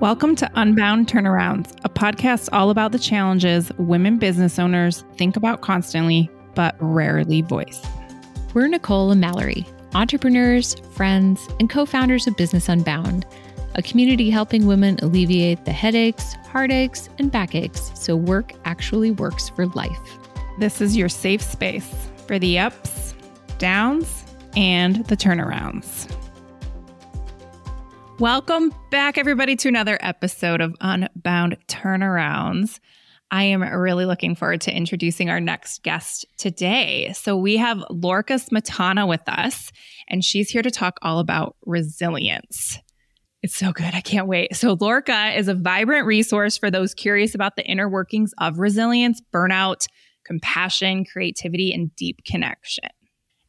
[0.00, 5.60] Welcome to Unbound Turnarounds, a podcast all about the challenges women business owners think about
[5.60, 7.82] constantly but rarely voice.
[8.54, 13.26] We're Nicole and Mallory, entrepreneurs, friends, and co founders of Business Unbound,
[13.74, 19.66] a community helping women alleviate the headaches, heartaches, and backaches so work actually works for
[19.66, 20.18] life.
[20.58, 21.92] This is your safe space
[22.26, 23.14] for the ups,
[23.58, 24.24] downs,
[24.56, 26.10] and the turnarounds.
[28.20, 32.78] Welcome back, everybody, to another episode of Unbound Turnarounds.
[33.30, 37.14] I am really looking forward to introducing our next guest today.
[37.14, 39.72] So, we have Lorca Smetana with us,
[40.06, 42.78] and she's here to talk all about resilience.
[43.42, 43.94] It's so good.
[43.94, 44.54] I can't wait.
[44.54, 49.22] So, Lorca is a vibrant resource for those curious about the inner workings of resilience,
[49.32, 49.86] burnout,
[50.26, 52.90] compassion, creativity, and deep connection.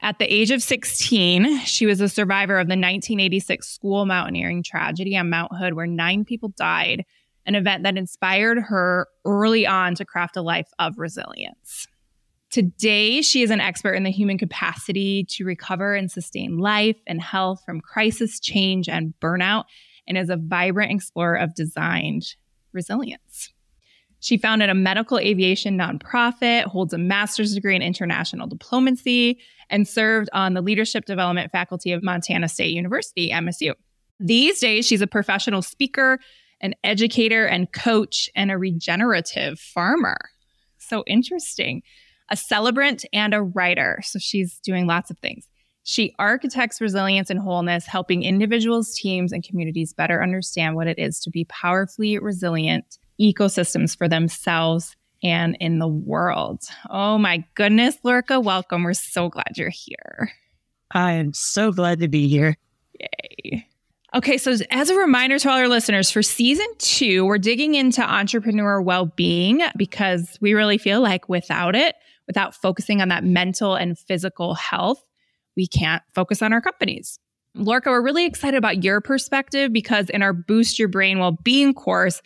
[0.03, 5.15] At the age of 16, she was a survivor of the 1986 school mountaineering tragedy
[5.15, 7.05] on Mount Hood, where nine people died,
[7.45, 11.85] an event that inspired her early on to craft a life of resilience.
[12.49, 17.21] Today, she is an expert in the human capacity to recover and sustain life and
[17.21, 19.65] health from crisis, change, and burnout,
[20.07, 22.35] and is a vibrant explorer of designed
[22.73, 23.53] resilience.
[24.21, 29.39] She founded a medical aviation nonprofit, holds a master's degree in international diplomacy,
[29.71, 33.73] and served on the leadership development faculty of Montana State University, MSU.
[34.19, 36.19] These days, she's a professional speaker,
[36.59, 40.17] an educator and coach, and a regenerative farmer.
[40.77, 41.81] So interesting.
[42.29, 43.99] A celebrant and a writer.
[44.03, 45.47] So she's doing lots of things.
[45.83, 51.19] She architects resilience and wholeness, helping individuals, teams, and communities better understand what it is
[51.21, 56.63] to be powerfully resilient ecosystems for themselves and in the world.
[56.89, 58.83] Oh my goodness, Lorca, welcome.
[58.83, 60.31] We're so glad you're here.
[60.91, 62.57] I am so glad to be here.
[62.99, 63.67] Yay.
[64.13, 68.01] Okay, so as a reminder to all our listeners, for season two, we're digging into
[68.03, 71.95] entrepreneur well being because we really feel like without it,
[72.27, 75.01] without focusing on that mental and physical health,
[75.55, 77.19] we can't focus on our companies.
[77.55, 81.73] Lorca, we're really excited about your perspective because in our Boost Your Brain Well Being
[81.73, 82.21] course,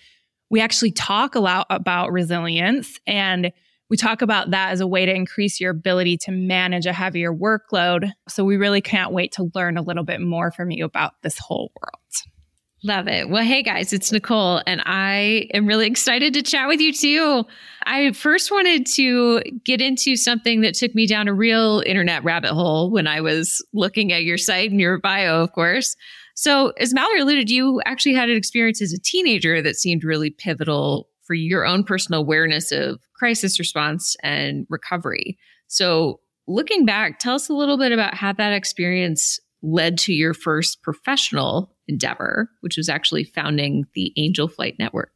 [0.50, 3.52] we actually talk a lot about resilience and
[3.90, 7.32] we talk about that as a way to increase your ability to manage a heavier
[7.32, 8.12] workload.
[8.28, 11.38] So we really can't wait to learn a little bit more from you about this
[11.38, 12.02] whole world.
[12.84, 13.30] Love it.
[13.30, 17.44] Well, hey guys, it's Nicole, and I am really excited to chat with you too.
[17.84, 22.52] I first wanted to get into something that took me down a real internet rabbit
[22.52, 25.96] hole when I was looking at your site and your bio, of course.
[26.36, 30.30] So, as Mallory alluded, you actually had an experience as a teenager that seemed really
[30.30, 35.38] pivotal for your own personal awareness of crisis response and recovery.
[35.68, 40.34] So, looking back, tell us a little bit about how that experience led to your
[40.34, 45.14] first professional endeavor, which was actually founding the Angel Flight Network.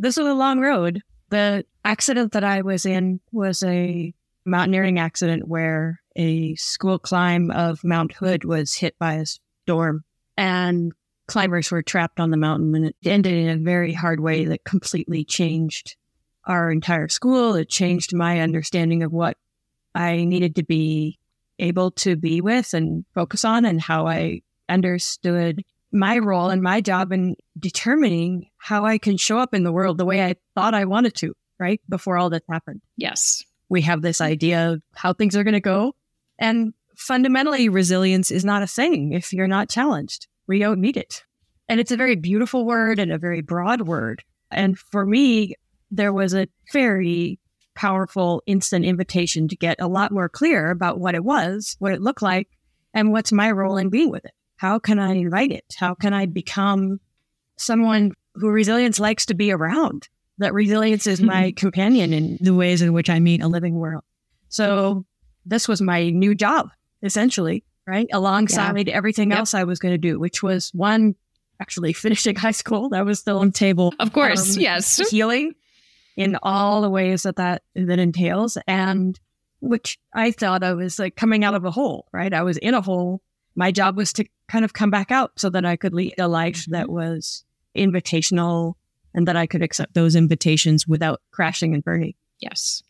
[0.00, 1.00] This was a long road.
[1.28, 4.12] The accident that I was in was a
[4.44, 9.26] mountaineering accident where a school climb of Mount Hood was hit by a
[9.64, 10.04] storm
[10.36, 10.92] and
[11.26, 14.64] climbers were trapped on the mountain and it ended in a very hard way that
[14.64, 15.96] completely changed
[16.44, 17.54] our entire school.
[17.54, 19.36] It changed my understanding of what
[19.94, 21.18] I needed to be
[21.58, 26.80] able to be with and focus on and how I understood my role and my
[26.80, 30.74] job in determining how I can show up in the world the way I thought
[30.74, 31.80] I wanted to, right?
[31.88, 32.80] Before all this happened.
[32.96, 33.44] Yes.
[33.68, 35.94] We have this idea of how things are going to go.
[36.38, 41.22] And fundamentally, resilience is not a thing if you're not challenged we don't need it.
[41.68, 44.24] And it's a very beautiful word and a very broad word.
[44.50, 45.54] And for me,
[45.92, 47.38] there was a very
[47.76, 52.02] powerful instant invitation to get a lot more clear about what it was, what it
[52.02, 52.48] looked like,
[52.92, 54.32] and what's my role in being with it.
[54.56, 55.64] How can I invite it?
[55.78, 56.98] How can I become
[57.56, 60.08] someone who resilience likes to be around?
[60.38, 64.02] That resilience is my companion in the ways in which I meet a living world.
[64.48, 65.06] So
[65.46, 66.70] this was my new job,
[67.02, 68.08] essentially right?
[68.12, 68.94] Alongside yeah.
[68.94, 69.40] everything yep.
[69.40, 71.14] else I was going to do, which was one,
[71.60, 72.88] actually finishing high school.
[72.90, 73.92] That was still on table.
[73.98, 74.56] Of course.
[74.56, 74.96] Um, yes.
[75.10, 75.54] Healing
[76.16, 78.56] in all the ways that that, that entails.
[78.66, 79.18] And
[79.60, 82.32] which I thought I was like coming out of a hole, right?
[82.32, 83.20] I was in a hole.
[83.56, 86.28] My job was to kind of come back out so that I could lead a
[86.28, 86.94] life that mm-hmm.
[86.94, 87.44] was
[87.76, 88.74] invitational
[89.12, 92.14] and that I could accept those invitations without crashing and burning.
[92.38, 92.82] Yes.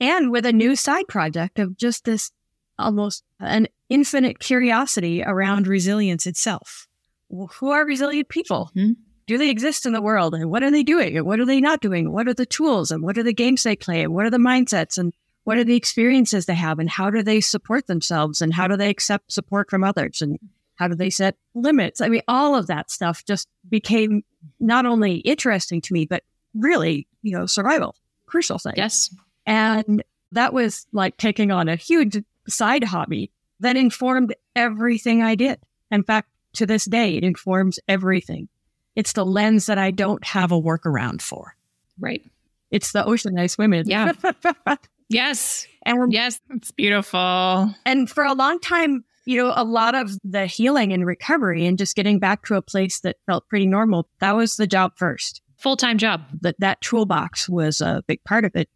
[0.00, 2.30] And with a new side project of just this
[2.78, 6.86] almost an infinite curiosity around resilience itself.
[7.28, 8.70] Well, who are resilient people?
[8.76, 8.92] Mm-hmm.
[9.26, 10.34] Do they exist in the world?
[10.34, 11.16] And what are they doing?
[11.16, 12.12] And what are they not doing?
[12.12, 12.90] What are the tools?
[12.90, 14.02] And what are the games they play?
[14.02, 14.96] And what are the mindsets?
[14.96, 15.12] And
[15.44, 16.78] what are the experiences they have?
[16.78, 18.40] And how do they support themselves?
[18.40, 20.22] And how do they accept support from others?
[20.22, 20.38] And
[20.78, 22.00] How do they set limits?
[22.00, 24.22] I mean, all of that stuff just became
[24.60, 26.22] not only interesting to me, but
[26.54, 27.96] really, you know, survival,
[28.26, 28.74] crucial thing.
[28.76, 29.14] Yes.
[29.44, 33.30] And that was like taking on a huge side hobby
[33.60, 35.58] that informed everything I did.
[35.90, 38.48] In fact, to this day, it informs everything.
[38.96, 41.54] It's the lens that I don't have a workaround for.
[41.98, 42.22] Right.
[42.70, 43.88] It's the ocean I swim in.
[43.88, 44.12] Yeah.
[45.08, 45.66] Yes.
[45.86, 46.38] and, Yes.
[46.50, 47.74] It's beautiful.
[47.86, 51.78] and for a long time, you know, a lot of the healing and recovery and
[51.78, 55.40] just getting back to a place that felt pretty normal, that was the job first.
[55.56, 56.24] Full time job.
[56.42, 58.68] That that toolbox was a big part of it.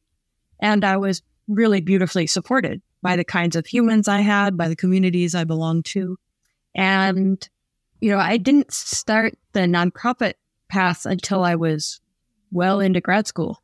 [0.60, 4.76] And I was really beautifully supported by the kinds of humans I had, by the
[4.76, 6.16] communities I belonged to.
[6.74, 7.46] And,
[8.00, 10.34] you know, I didn't start the nonprofit
[10.68, 12.00] path until I was
[12.50, 13.62] well into grad school.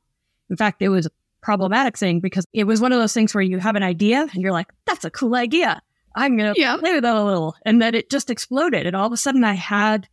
[0.51, 3.43] In fact, it was a problematic thing because it was one of those things where
[3.43, 5.81] you have an idea and you're like, that's a cool idea.
[6.17, 6.77] I'm going to Yeah.
[6.77, 7.55] play with that a little.
[7.65, 8.87] And then it just exploded.
[8.87, 10.09] And all of a sudden I had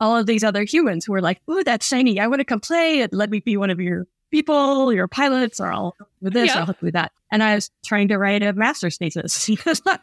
[0.00, 2.20] all of these other humans who were like, ooh, that's shiny.
[2.20, 5.60] I want to come play and let me be one of your people, your pilots,
[5.60, 6.60] are I'll with this, Yeah.
[6.60, 7.12] I'll help with that.
[7.30, 9.48] And I was trying to write a master's thesis.
[9.66, 10.02] It's not.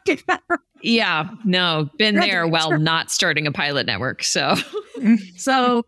[0.82, 1.30] Yeah.
[1.44, 4.24] No, been there while not starting a pilot network.
[4.24, 4.56] So,
[4.98, 5.16] mm-hmm.
[5.36, 5.86] so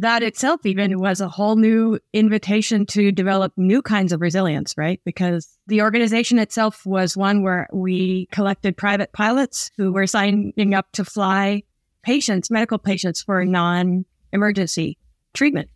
[0.00, 4.98] that itself even was a whole new invitation to develop new kinds of resilience, right?
[5.04, 10.90] Because the organization itself was one where we collected private pilots who were signing up
[10.92, 11.62] to fly
[12.02, 14.96] patients, medical patients for non emergency
[15.34, 15.68] treatment.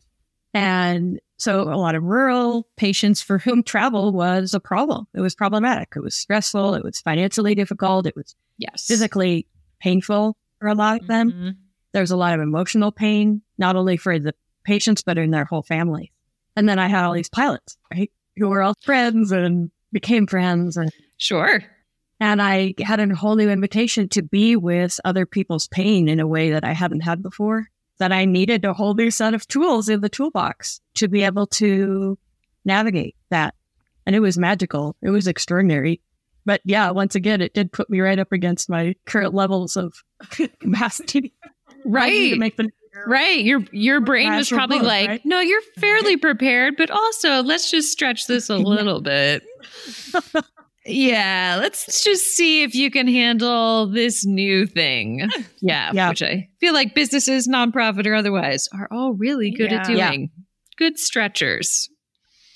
[0.55, 5.07] And so a lot of rural patients for whom travel was a problem.
[5.15, 5.89] It was problematic.
[5.97, 6.75] It was stressful.
[6.75, 8.07] It was financially difficult.
[8.07, 8.87] It was yes.
[8.87, 9.47] physically
[9.81, 11.57] painful for a lot of them Mhm.
[11.93, 14.35] there's a lot of emotional pain, not only for the
[14.65, 16.13] patients, but in their whole family.
[16.57, 20.77] And then I had all these pilots, right, who were all friends and became friends.
[20.77, 21.63] And, Sure.
[22.21, 26.27] and I had a whole new invitation to be with other people's pain in a
[26.27, 27.69] way that I hadn't had before,
[27.99, 31.47] that I needed a whole new set of tools in the toolbox to be able
[31.49, 32.19] to
[32.65, 33.55] navigate that.
[34.07, 34.97] And it was magical.
[35.03, 36.01] It was extraordinary.
[36.45, 39.95] But yeah, once again, it did put me right up against my current levels of
[40.31, 41.33] capacity.
[41.85, 42.31] Right.
[42.31, 42.71] to make the
[43.07, 43.45] Right.
[43.45, 45.27] Your your brain was probably like, right?
[45.27, 49.43] no, you're fairly prepared, but also let's just stretch this a little bit.
[50.87, 55.29] Yeah, let's just see if you can handle this new thing.
[55.63, 56.11] Yeah, Yeah.
[56.11, 60.11] which I feel like businesses, nonprofit or otherwise, are all really good at Yeah.
[60.11, 60.31] doing.
[60.77, 61.89] Good stretchers.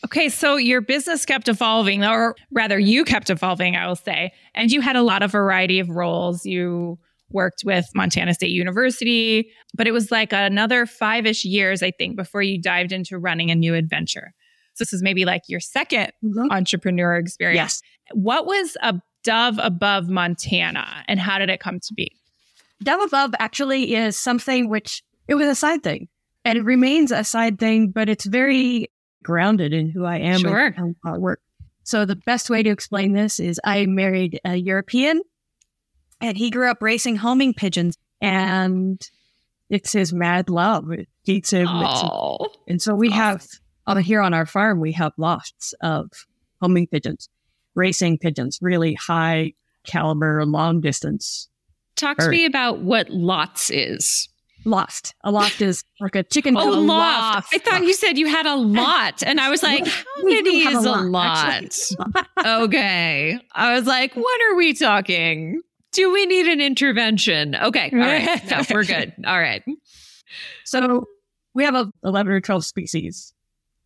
[0.04, 4.32] Okay, so your business kept evolving, or rather, you kept evolving, I will say.
[4.54, 6.44] And you had a lot of variety of roles.
[6.44, 6.98] You
[7.30, 12.14] worked with Montana State University, but it was like another five ish years, I think,
[12.16, 14.34] before you dived into running a new adventure.
[14.78, 16.52] So this is maybe like your second mm-hmm.
[16.52, 17.56] entrepreneur experience.
[17.56, 17.82] Yes.
[18.12, 22.12] What was a dove above Montana and how did it come to be?
[22.80, 26.06] Dove Above actually is something which it was a side thing
[26.44, 28.88] and it remains a side thing, but it's very
[29.24, 30.72] grounded in who I am Sure.
[30.76, 31.40] and how I work.
[31.82, 35.22] So the best way to explain this is I married a European
[36.20, 39.04] and he grew up racing homing pigeons and
[39.68, 40.92] it's his mad love.
[40.92, 41.66] It eats him.
[41.68, 43.44] Oh, And so we have
[43.88, 46.10] on here on our farm, we have lots of
[46.60, 47.28] homing pigeons,
[47.74, 49.54] racing pigeons, really high
[49.84, 51.48] caliber, long distance.
[51.96, 54.28] talk to me about what lots is.
[54.64, 55.14] Lost.
[55.24, 56.56] A loft is like a chicken.
[56.56, 56.88] Oh, coop.
[56.88, 57.54] loft.
[57.54, 59.22] I thought you said you had a lot.
[59.22, 62.24] And I was like, how many is a lot, lot?
[62.44, 63.38] Okay.
[63.52, 65.62] I was like, what are we talking?
[65.92, 67.54] Do we need an intervention?
[67.54, 67.88] Okay.
[67.92, 68.50] All right.
[68.50, 69.14] No, we're good.
[69.26, 69.62] All right.
[70.64, 71.06] So
[71.54, 73.32] we have a 11 or 12 species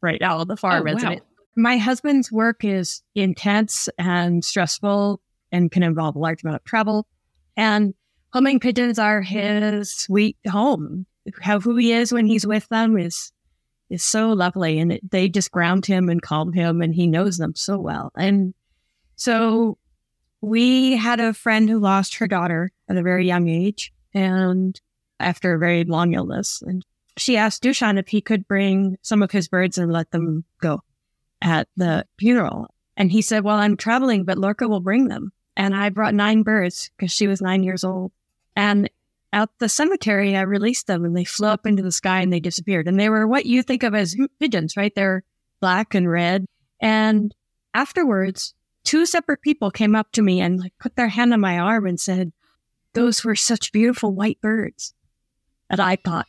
[0.03, 0.85] right now on the farm.
[0.87, 1.15] Oh, isn't wow.
[1.17, 1.23] it?
[1.57, 7.07] My husband's work is intense and stressful and can involve a large amount of travel.
[7.57, 7.95] And
[8.33, 11.07] homing pigeons are his sweet home.
[11.41, 13.33] How who he is when he's with them is
[13.91, 17.37] is so lovely, and it, they just ground him and calm him, and he knows
[17.37, 18.11] them so well.
[18.17, 18.55] And
[19.17, 19.77] so
[20.41, 24.81] we had a friend who lost her daughter at a very young age, and
[25.21, 26.85] after a very long illness, and
[27.17, 30.83] she asked Dushan if he could bring some of his birds and let them go
[31.41, 32.75] at the funeral.
[32.97, 35.33] And he said, Well, I'm traveling, but Lorca will bring them.
[35.57, 38.13] And I brought nine birds because she was nine years old.
[38.57, 38.89] And
[39.33, 42.41] at the cemetery, I released them and they flew up into the sky and they
[42.41, 42.89] disappeared.
[42.89, 44.95] And they were what you think of as pigeons, right?
[44.95, 45.25] They're
[45.61, 46.47] black and red.
[46.81, 47.35] And
[47.75, 48.55] afterwards,
[48.85, 51.87] two separate people came up to me and like put their hand on my arm
[51.87, 52.33] and said,
[52.95, 54.95] Those were such beautiful white birds.
[55.71, 56.27] And I thought,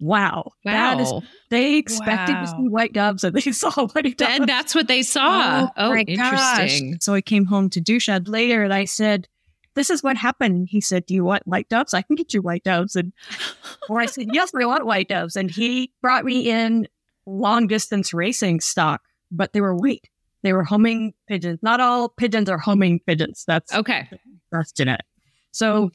[0.00, 1.22] wow, that is Wow.
[1.50, 4.38] they expected to see white doves and they saw white doves.
[4.38, 5.68] And that's what they saw.
[5.76, 6.98] Oh Oh, my interesting.
[7.00, 9.28] So I came home to Dushan later and I said,
[9.74, 10.66] this is what happened.
[10.68, 11.94] He said, Do you want white doves?
[11.94, 12.96] I can get you white doves.
[12.96, 13.12] And
[13.88, 15.36] or I said, Yes, we want white doves.
[15.36, 16.88] And he brought me in
[17.26, 20.08] long distance racing stock, but they were white.
[20.42, 21.60] They were homing pigeons.
[21.62, 23.44] Not all pigeons are homing pigeons.
[23.46, 24.08] That's okay.
[24.50, 25.06] That's genetic.
[25.52, 25.94] So, mm.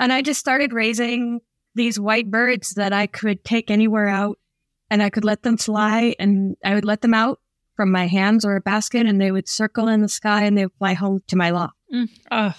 [0.00, 1.40] and I just started raising
[1.76, 4.38] these white birds that I could take anywhere out
[4.90, 7.40] and I could let them fly and I would let them out
[7.74, 10.64] from my hands or a basket and they would circle in the sky and they
[10.64, 11.76] would fly home to my loft.
[11.92, 12.08] Mm.
[12.30, 12.54] Oh.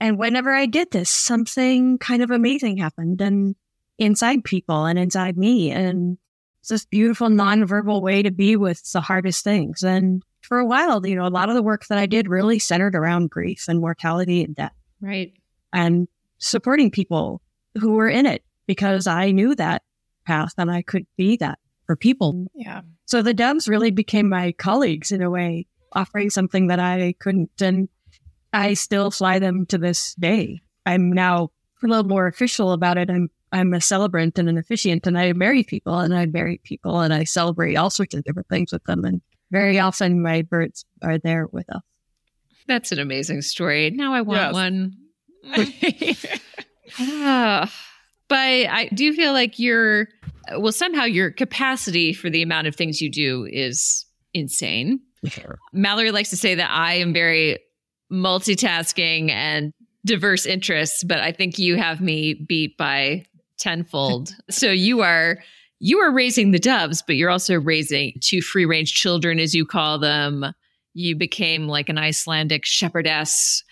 [0.00, 3.54] And whenever I did this, something kind of amazing happened and
[3.98, 5.70] inside people and inside me.
[5.70, 6.18] And
[6.60, 9.82] it's this beautiful nonverbal way to be with the hardest things.
[9.82, 12.58] And for a while, you know, a lot of the work that I did really
[12.58, 14.74] centered around grief and mortality and death.
[15.00, 15.32] Right.
[15.72, 16.08] And
[16.38, 17.40] supporting people
[17.78, 19.82] who were in it because I knew that
[20.26, 22.46] path and I could be that for people.
[22.54, 22.82] Yeah.
[23.06, 27.62] So the doves really became my colleagues in a way, offering something that I couldn't.
[27.62, 27.88] And
[28.52, 30.60] I still fly them to this day.
[30.84, 31.50] I'm now
[31.82, 33.10] a little more official about it.
[33.10, 37.00] I'm I'm a celebrant and an officiant, and I marry people and I marry people
[37.00, 39.04] and I celebrate all sorts of different things with them.
[39.04, 41.82] And very often my birds are there with us.
[42.66, 43.90] That's an amazing story.
[43.90, 44.52] Now I want yes.
[44.52, 44.96] one.
[46.98, 47.72] ah,
[48.28, 50.08] but I do feel like your
[50.58, 55.00] well somehow your capacity for the amount of things you do is insane.
[55.24, 55.58] Sure.
[55.72, 57.58] Mallory likes to say that I am very
[58.12, 59.72] multitasking and
[60.04, 63.24] diverse interests, but I think you have me beat by
[63.58, 64.34] tenfold.
[64.50, 65.38] so you are
[65.78, 69.66] you are raising the doves, but you're also raising two free range children, as you
[69.66, 70.46] call them.
[70.94, 73.62] You became like an Icelandic shepherdess.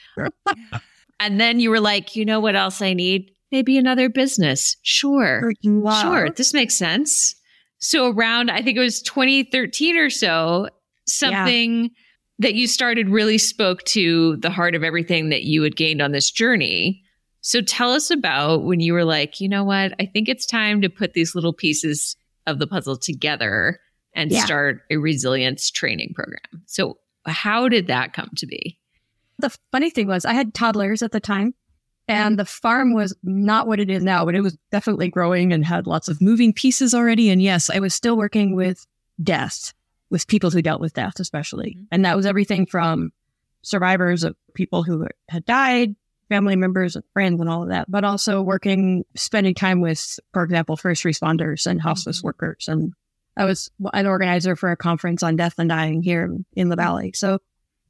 [1.18, 3.33] and then you were like, you know what else I need?
[3.54, 4.76] Maybe another business.
[4.82, 5.52] Sure.
[5.62, 6.02] Wow.
[6.02, 6.30] Sure.
[6.30, 7.36] This makes sense.
[7.78, 10.68] So around, I think it was 2013 or so,
[11.06, 11.88] something yeah.
[12.40, 16.10] that you started really spoke to the heart of everything that you had gained on
[16.10, 17.00] this journey.
[17.42, 19.92] So tell us about when you were like, you know what?
[20.00, 22.16] I think it's time to put these little pieces
[22.48, 23.78] of the puzzle together
[24.16, 24.44] and yeah.
[24.44, 26.64] start a resilience training program.
[26.66, 28.80] So, how did that come to be?
[29.38, 31.54] The funny thing was, I had toddlers at the time,
[32.06, 35.64] and the farm was not what it is now, but it was definitely growing and
[35.64, 37.30] had lots of moving pieces already.
[37.30, 38.86] And yes, I was still working with
[39.22, 39.72] death,
[40.10, 41.76] with people who dealt with death, especially.
[41.76, 41.84] Mm-hmm.
[41.92, 43.12] And that was everything from
[43.62, 45.96] survivors of people who had died
[46.28, 50.42] family members and friends and all of that, but also working, spending time with, for
[50.42, 52.28] example, first responders and hospice mm-hmm.
[52.28, 52.66] workers.
[52.68, 52.92] And
[53.36, 57.12] I was an organizer for a conference on death and dying here in the Valley.
[57.14, 57.40] So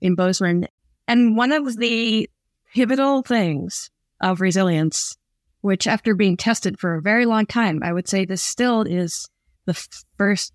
[0.01, 0.69] in Bozeman.
[1.09, 2.29] And one of the
[2.75, 3.91] pivotal things
[4.25, 5.17] of resilience,
[5.61, 9.29] which after being tested for a very long time, I would say this still is
[9.67, 9.75] the
[10.17, 10.53] first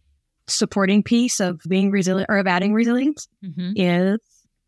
[0.47, 3.73] supporting piece of being resilient or of adding resilience mm-hmm.
[3.75, 4.19] is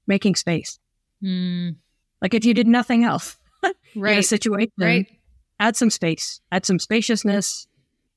[0.07, 0.77] making space.
[1.23, 1.75] Mm.
[2.21, 3.35] Like if you did nothing else
[3.95, 4.13] right.
[4.13, 5.07] in a situation, right.
[5.59, 7.67] add some space, add some spaciousness,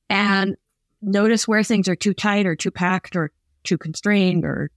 [0.07, 0.55] and
[1.01, 3.31] notice where things are too tight or too packed or
[3.63, 4.69] too constrained or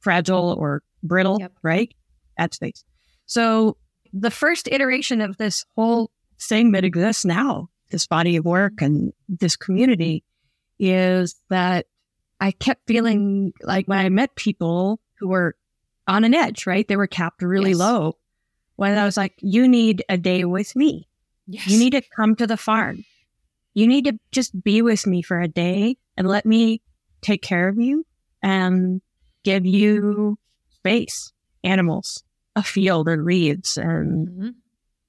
[0.00, 1.52] fragile or brittle, yep.
[1.62, 1.94] right?
[2.38, 2.84] Add space.
[3.24, 3.78] So
[4.14, 9.12] the first iteration of this whole thing that exists now, this body of work and
[9.28, 10.24] this community,
[10.78, 11.86] is that
[12.40, 15.56] I kept feeling like when I met people who were
[16.06, 16.86] on an edge, right?
[16.86, 17.78] They were capped really yes.
[17.78, 18.16] low
[18.76, 21.08] when I was like, you need a day with me.
[21.46, 21.66] Yes.
[21.66, 23.04] You need to come to the farm.
[23.74, 26.82] You need to just be with me for a day and let me
[27.20, 28.06] take care of you
[28.42, 29.00] and
[29.42, 30.38] give you
[30.70, 31.32] space,
[31.64, 32.22] animals,
[32.56, 34.48] a field and reeds and mm-hmm.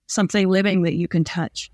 [0.07, 1.71] something living that you can touch.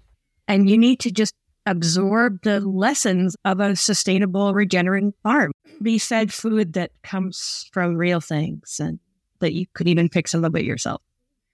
[0.47, 1.33] And you need to just
[1.65, 5.51] absorb the lessons of a sustainable regenerative farm.
[5.81, 8.99] Be fed food that comes from real things and
[9.39, 11.01] that you could even pick some of it yourself.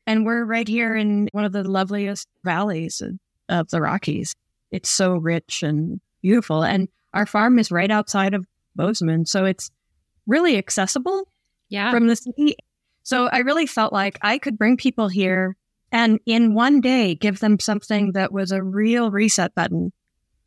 [0.05, 3.01] And we're right here in one of the loveliest valleys
[3.49, 4.33] of the Rockies.
[4.71, 6.63] It's so rich and beautiful.
[6.63, 8.45] And our farm is right outside of
[8.75, 9.25] Bozeman.
[9.25, 9.69] So it's
[10.25, 11.27] really accessible
[11.69, 11.91] yeah.
[11.91, 12.55] from the city.
[13.07, 15.55] So I really felt like I could bring people here
[15.93, 19.93] and in one day give them something that was a real reset button,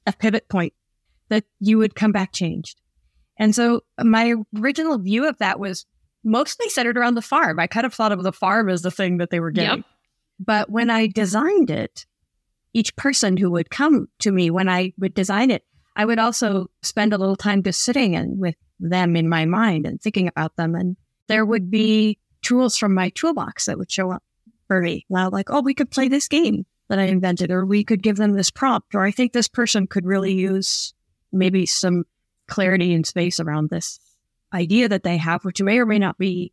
[0.07, 0.75] a pivot point
[1.31, 2.79] that you would come back changed.
[3.39, 5.87] And so my original view of that was
[6.23, 7.59] mostly centered around the farm.
[7.59, 9.79] I kind of thought of the farm as the thing that they were getting.
[9.79, 9.87] Yep.
[10.39, 12.05] But when I designed it,
[12.75, 15.65] each person who would come to me when I would design it,
[15.97, 19.87] I would also spend a little time just sitting and with them in my mind
[19.87, 20.75] and thinking about them.
[20.75, 24.23] And there would be tools from my toolbox that would show up
[24.69, 25.05] for me.
[25.11, 28.17] Now, like, oh, we could play this game that I invented, or we could give
[28.17, 30.95] them this prompt, or I think this person could really use
[31.33, 32.05] maybe some
[32.49, 33.99] clarity and space around this
[34.53, 36.53] idea that they have, which may or may not be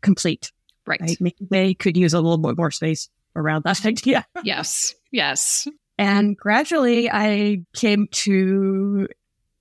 [0.00, 0.52] complete.
[0.86, 1.00] Right.
[1.00, 1.34] right?
[1.40, 4.26] They could use a little bit more space around that idea.
[4.42, 4.94] yes.
[5.10, 5.68] Yes.
[5.98, 9.08] And gradually I came to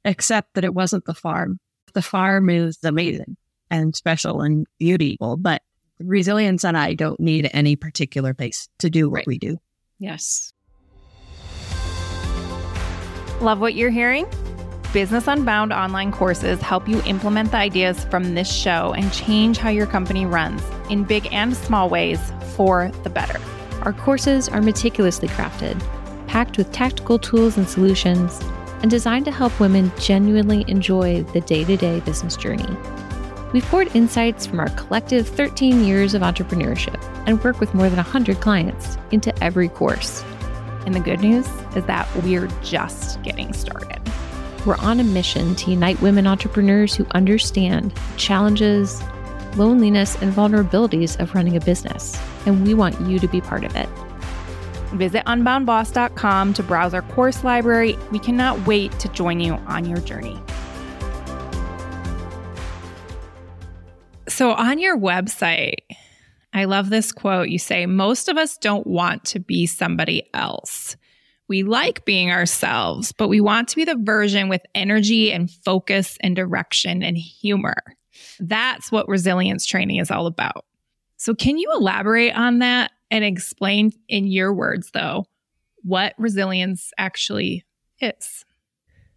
[0.05, 1.59] accept that it wasn't the farm.
[1.93, 3.37] The farm is amazing
[3.71, 5.63] and special and beautiful, but
[5.99, 9.27] resilience and I don't need any particular place to do what Right.
[9.27, 9.57] we do.
[9.97, 10.53] Yes.
[13.41, 14.27] Love what you're hearing?
[14.93, 19.69] Business Unbound online courses help you implement the ideas from this show and change how
[19.69, 22.19] your company runs in big and small ways
[22.55, 23.39] for the better.
[23.83, 25.79] Our courses are meticulously crafted,
[26.27, 28.39] packed with tactical tools and solutions,
[28.81, 32.65] and designed to help women genuinely enjoy the day to day business journey.
[33.53, 37.97] We've poured insights from our collective 13 years of entrepreneurship and work with more than
[37.97, 40.23] 100 clients into every course.
[40.85, 43.99] And the good news is that we're just getting started.
[44.65, 49.01] We're on a mission to unite women entrepreneurs who understand the challenges,
[49.57, 53.75] loneliness, and vulnerabilities of running a business, and we want you to be part of
[53.75, 53.89] it.
[54.93, 57.97] Visit unboundboss.com to browse our course library.
[58.11, 60.39] We cannot wait to join you on your journey.
[64.31, 65.81] So, on your website,
[66.53, 67.49] I love this quote.
[67.49, 70.95] You say, Most of us don't want to be somebody else.
[71.49, 76.17] We like being ourselves, but we want to be the version with energy and focus
[76.21, 77.75] and direction and humor.
[78.39, 80.63] That's what resilience training is all about.
[81.17, 85.25] So, can you elaborate on that and explain in your words, though,
[85.83, 87.65] what resilience actually
[87.99, 88.45] is?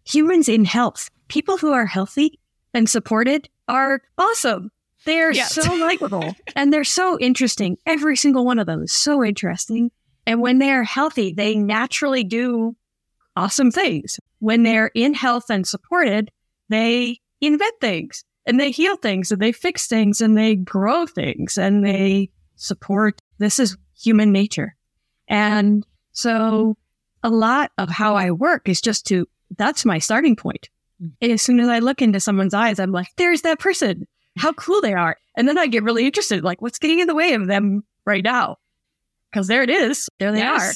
[0.07, 2.41] Humans in health, people who are healthy
[2.75, 4.73] and supported are awesome.
[5.05, 5.55] They're Yes.
[5.55, 7.77] so likable and they're so interesting.
[7.87, 9.91] Every single one of them is so interesting.
[10.27, 12.75] And when they are healthy, they naturally do
[13.37, 14.19] awesome things.
[14.39, 16.31] When they're in health and supported,
[16.69, 21.59] they invent things and they heal things and they fix things and they grow things
[21.59, 23.21] and they support.
[23.39, 24.77] This is human nature.
[25.29, 26.77] And so
[27.23, 30.69] a lot of how I work is just to, that's my starting point.
[31.21, 34.07] And as soon as I look into someone's eyes, I'm like, there's that person.
[34.37, 35.17] How cool they are.
[35.37, 38.23] And then I get really interested, like, what's getting in the way of them right
[38.25, 38.57] now?
[39.31, 40.09] Because there it is.
[40.19, 40.73] There they are.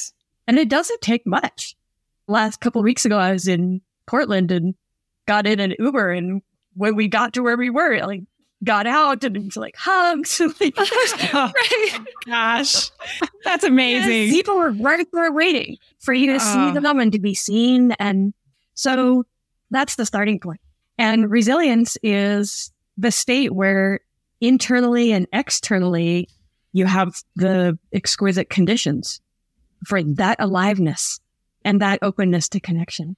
[0.47, 1.75] And it doesn't take much.
[2.27, 4.75] Last couple of weeks ago, I was in Portland and
[5.27, 6.11] got in an Uber.
[6.11, 6.41] And
[6.75, 8.21] when we got to where we were, like,
[8.63, 10.39] got out and it was like hugs.
[10.59, 10.93] like, right.
[11.33, 12.91] Oh gosh,
[13.45, 14.31] that's amazing.
[14.31, 16.73] People were right there waiting for you to Oh.
[16.73, 17.93] see them and to be seen.
[17.99, 18.33] And
[18.73, 19.23] so
[19.71, 20.59] that's the starting point.
[20.97, 24.01] And resilience is the state where
[24.41, 26.27] internally and externally
[26.73, 29.21] you have the exquisite conditions
[29.87, 31.19] for that aliveness
[31.63, 33.15] and that openness to connection.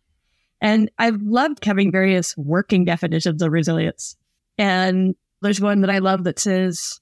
[0.62, 4.16] And I've loved having various working definitions of resilience.
[4.60, 7.02] And there's one that I love that says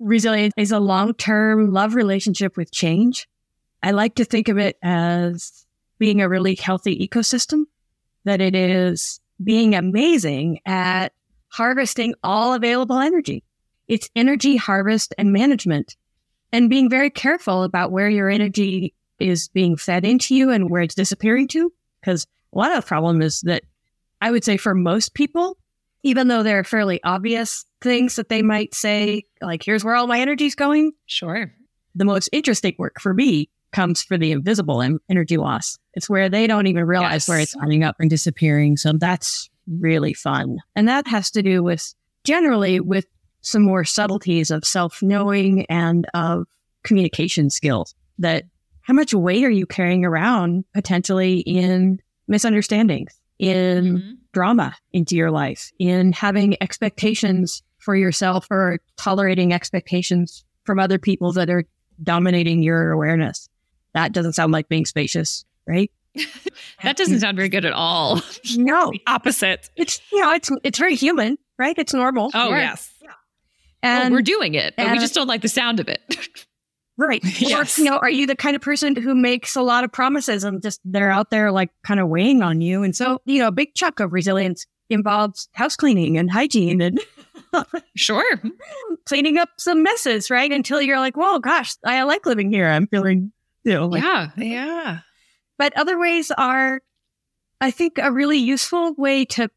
[0.00, 3.28] resilience is a long-term love relationship with change.
[3.82, 5.64] I like to think of it as
[5.98, 7.66] being a really healthy ecosystem,
[8.24, 11.12] that it is being amazing at
[11.52, 13.44] harvesting all available energy.
[13.88, 15.96] It's energy harvest and management
[16.50, 20.82] and being very careful about where your energy is being fed into you and where
[20.82, 21.72] it's disappearing to.
[22.00, 23.62] Because a lot of the problem is that
[24.20, 25.56] I would say for most people,
[26.02, 30.06] even though there are fairly obvious things that they might say, like, here's where all
[30.06, 31.52] my energy's going, Sure.
[31.94, 35.78] the most interesting work for me comes for the invisible energy loss.
[35.94, 37.28] It's where they don't even realize Yes.
[37.28, 38.76] where it's coming up and disappearing.
[38.76, 40.58] So that's really fun.
[40.76, 41.94] And that has to do with
[42.24, 43.06] generally with
[43.40, 46.46] some more subtleties of self knowing and of
[46.84, 48.44] communication skills that
[48.82, 54.16] how much weight are you carrying around potentially in misunderstandings, in Mhm.
[54.32, 61.32] drama into your life, in having expectations for yourself or tolerating expectations from other people
[61.32, 61.64] that are
[62.02, 63.48] dominating your awareness.
[63.94, 65.90] That doesn't sound like being spacious, right?
[66.82, 68.20] That doesn't sound very good at all.
[68.56, 69.70] No, Opposite.
[69.76, 71.76] it's you know, it's it's very human, right?
[71.78, 72.30] It's normal.
[72.34, 72.58] Oh, Sure.
[72.58, 72.92] yes.
[73.82, 76.00] and well, we're doing it, but we just don't like the sound of it.
[76.98, 77.22] right.
[77.40, 77.78] Yes.
[77.78, 80.42] Or, you know, are you the kind of person who makes a lot of promises
[80.44, 82.82] and just they're out there like kind of weighing on you?
[82.82, 87.00] And so, you know, a big chunk of resilience involves house cleaning and hygiene and
[87.94, 88.40] sure.
[89.06, 90.50] cleaning up some messes, right?
[90.50, 92.66] Until you're like, whoa, gosh, I like living here.
[92.68, 93.32] I'm feeling,
[93.64, 94.30] you know, like yeah.
[94.36, 94.98] Yeah.
[95.62, 96.80] But other ways are,
[97.60, 99.48] I think, a really useful way to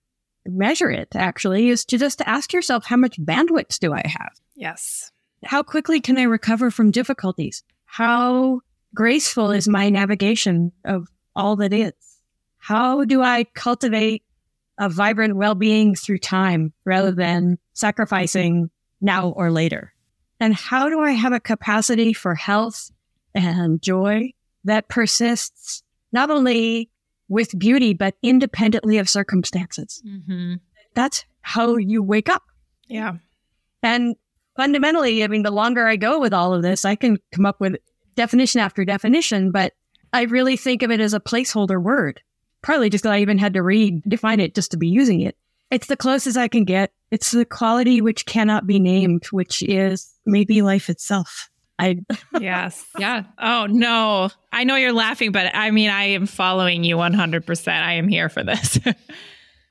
[0.46, 4.40] measure it actually is to just ask yourself, how much bandwidth do I have?
[4.54, 5.12] Yes.
[5.44, 7.64] How quickly can I recover from difficulties?
[7.86, 8.62] How
[8.94, 11.94] graceful is my navigation of all that is?
[12.60, 14.22] How do I cultivate
[14.78, 18.70] a vibrant well being through time rather than sacrificing
[19.02, 19.92] now or later?
[20.40, 22.92] And how do I have a capacity for health
[23.34, 24.34] and joy
[24.66, 25.82] that persists
[26.16, 26.90] not only
[27.28, 30.02] with beauty, but independently of circumstances.
[30.08, 30.56] Mm-hmm.
[30.96, 32.44] That's how you wake up.
[32.88, 33.18] Yeah.
[33.84, 34.16] And
[34.56, 37.60] fundamentally, I mean, the longer I go with all of this, I can come up
[37.60, 37.76] with
[38.16, 39.74] definition after definition, but
[40.14, 42.22] I really think of it as a placeholder word,
[42.64, 45.36] partly just because I even had to read, define it just to be using it.
[45.70, 46.94] It's the closest I can get.
[47.12, 51.50] It's the quality which cannot be named, which is maybe life itself.
[51.80, 51.98] I
[52.40, 52.86] Yes.
[52.98, 53.24] Yeah.
[53.40, 54.30] Oh no.
[54.52, 57.68] I know you're laughing, but I mean I am following you 100%.
[57.68, 58.80] I am here for this.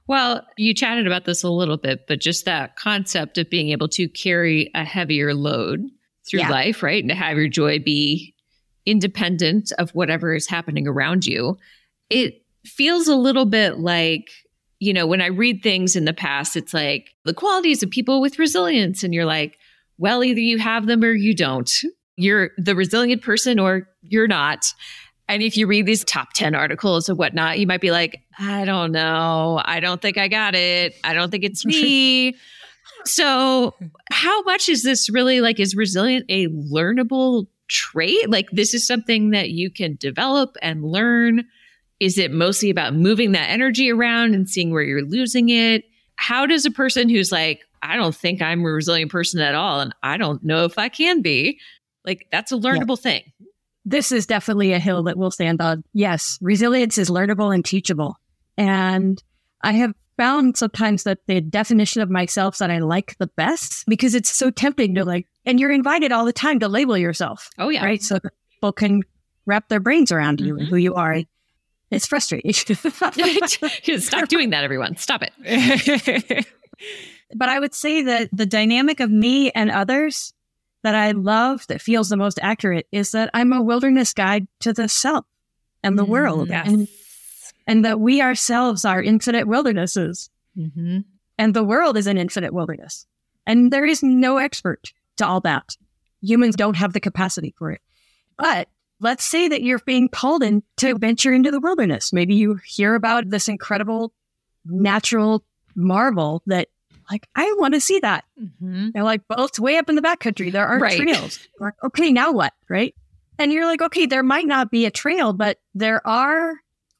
[0.07, 3.89] Well, you chatted about this a little bit, but just that concept of being able
[3.89, 5.81] to carry a heavier load
[6.29, 6.51] through Yeah.
[6.51, 7.03] life, right?
[7.03, 8.35] And to have your joy be
[8.85, 11.57] independent of whatever is happening around you.
[12.11, 14.29] It feels a little bit like,
[14.79, 18.21] you know, when I read things in the past, it's like the qualities of people
[18.21, 19.03] with resilience.
[19.05, 19.57] And you're like,
[19.99, 21.71] well, either you have them or you don't.
[22.17, 24.73] You're the resilient person or you're not.
[25.29, 28.65] And if you read these top 10 articles and whatnot, you might be like, I
[28.65, 29.61] don't know.
[29.65, 30.95] I don't think I got it.
[31.03, 32.37] I don't think it's me.
[33.05, 33.75] so,
[34.13, 38.29] how much is this really like, is resilient a learnable trait?
[38.29, 41.45] Like, this is something that you can develop and learn.
[42.01, 45.85] Is it mostly about moving that energy around and seeing where you're losing it?
[46.17, 49.81] How does a person who's like, I don't think I'm a resilient person at all,
[49.81, 51.61] and I don't know if I can be,
[52.07, 53.23] like, that's a learnable thing.
[53.85, 55.85] this is definitely a hill that we'll stand on.
[55.93, 58.17] Yes, resilience is learnable and teachable.
[58.57, 59.23] And
[59.63, 64.15] I have found sometimes that the definition of myself that I like the best because
[64.15, 67.69] it's so tempting to like, and you're invited all the time to label yourself, Oh,
[67.69, 67.85] yeah.
[67.85, 68.01] right?
[68.03, 68.19] So
[68.55, 69.03] people can
[69.45, 70.71] wrap their brains around you and Mhm.
[70.71, 71.19] who you are.
[71.91, 72.53] It's frustrating.
[73.99, 74.97] Stop doing that, everyone.
[74.97, 76.47] Stop it.
[77.35, 80.33] but I would say that the dynamic of me and others
[80.83, 84.73] that I love that feels the most accurate is that I'm a wilderness guide to
[84.73, 85.25] the self
[85.83, 86.49] and the Mm, world.
[86.49, 86.67] yes.
[86.69, 86.89] And
[87.67, 90.99] and that we ourselves are infinite wildernesses Mm-hmm.
[91.39, 93.07] and the world is an infinite wilderness.
[93.47, 95.77] And there is no expert to all that.
[96.23, 97.81] Humans don't have the capacity for it.
[98.39, 98.69] But
[99.01, 102.13] let's say that you're being called in to venture into the wilderness.
[102.13, 104.13] Maybe you hear about this incredible
[104.65, 106.69] natural marvel that
[107.11, 108.25] like, I want to see that.
[108.41, 108.91] Mm-hmm.
[108.95, 110.51] They're like, well, it's way up in the backcountry.
[110.53, 110.97] There aren't Right.
[111.01, 111.47] trails.
[111.61, 112.53] Like, okay, now what?
[112.69, 112.95] Right.
[113.39, 116.55] And you're like, okay, there might not be a trail, but there are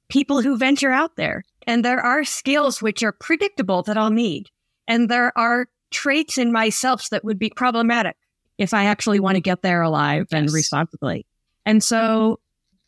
[0.09, 4.49] people who venture out there and there are skills which are predictable that I'll need.
[4.89, 8.17] And there are traits in myself that would be problematic
[8.59, 11.25] if I actually want to get there alive and responsibly.
[11.65, 12.41] And so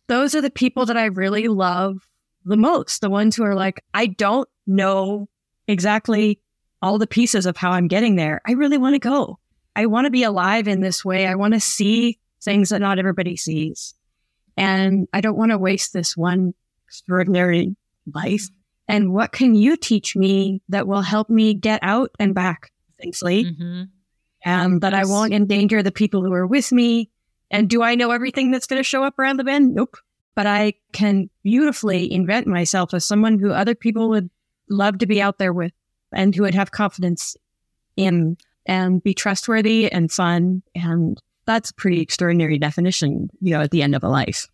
[0.08, 2.06] those are the people that I really love
[2.44, 3.00] the most.
[3.00, 5.28] The ones who are like, I don't know
[5.66, 6.40] exactly
[6.82, 8.40] all the pieces of how I'm getting there.
[8.46, 9.38] I really want to go.
[9.74, 11.26] I want to be alive in this way.
[11.26, 13.94] I want to see things that not everybody sees.
[14.56, 16.54] And I don't want to waste this one
[16.86, 17.76] extraordinary
[18.14, 18.48] life.
[18.88, 22.70] And what can you teach me that will help me get out and back
[23.02, 23.44] safely?
[23.44, 23.82] Mm-hmm.
[24.44, 27.10] And that I won't endanger the people who are with me.
[27.50, 29.74] And do I know everything that's going to show up around the bend?
[29.74, 29.96] Nope.
[30.36, 34.30] But I can beautifully invent myself as someone who other people would
[34.70, 35.72] love to be out there with
[36.16, 37.36] and who would have confidence
[37.96, 40.62] in and be trustworthy and fun.
[40.74, 44.48] And that's a pretty extraordinary definition, you know, at the end of a life.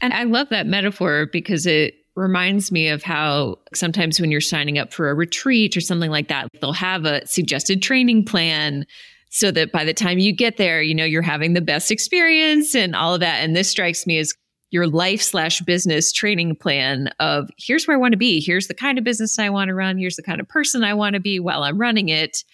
[0.00, 4.78] And I love that metaphor because it reminds me of how sometimes when you're signing
[4.78, 8.86] up for a retreat or something like that, they'll have a suggested training plan
[9.30, 12.74] so that by the time you get there, you know, you're having the best experience
[12.74, 13.44] and all of that.
[13.44, 14.34] And this strikes me as
[14.70, 18.40] your life slash business training plan of here's where I want to be.
[18.40, 19.98] Here's the kind of business I want to run.
[19.98, 22.44] Here's the kind of person I want to be while I'm running it.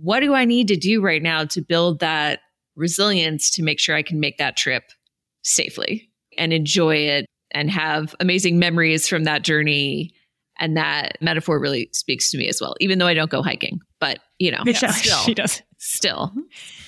[0.00, 2.40] What do I need to do right now to build that
[2.76, 4.84] resilience to make sure I can make that trip
[5.42, 10.12] safely and enjoy it and have amazing memories from that journey?
[10.58, 13.80] And that metaphor really speaks to me as well, even though I don't go hiking.
[13.98, 15.62] But, you know, Yeah, still, she does.
[15.78, 16.32] still.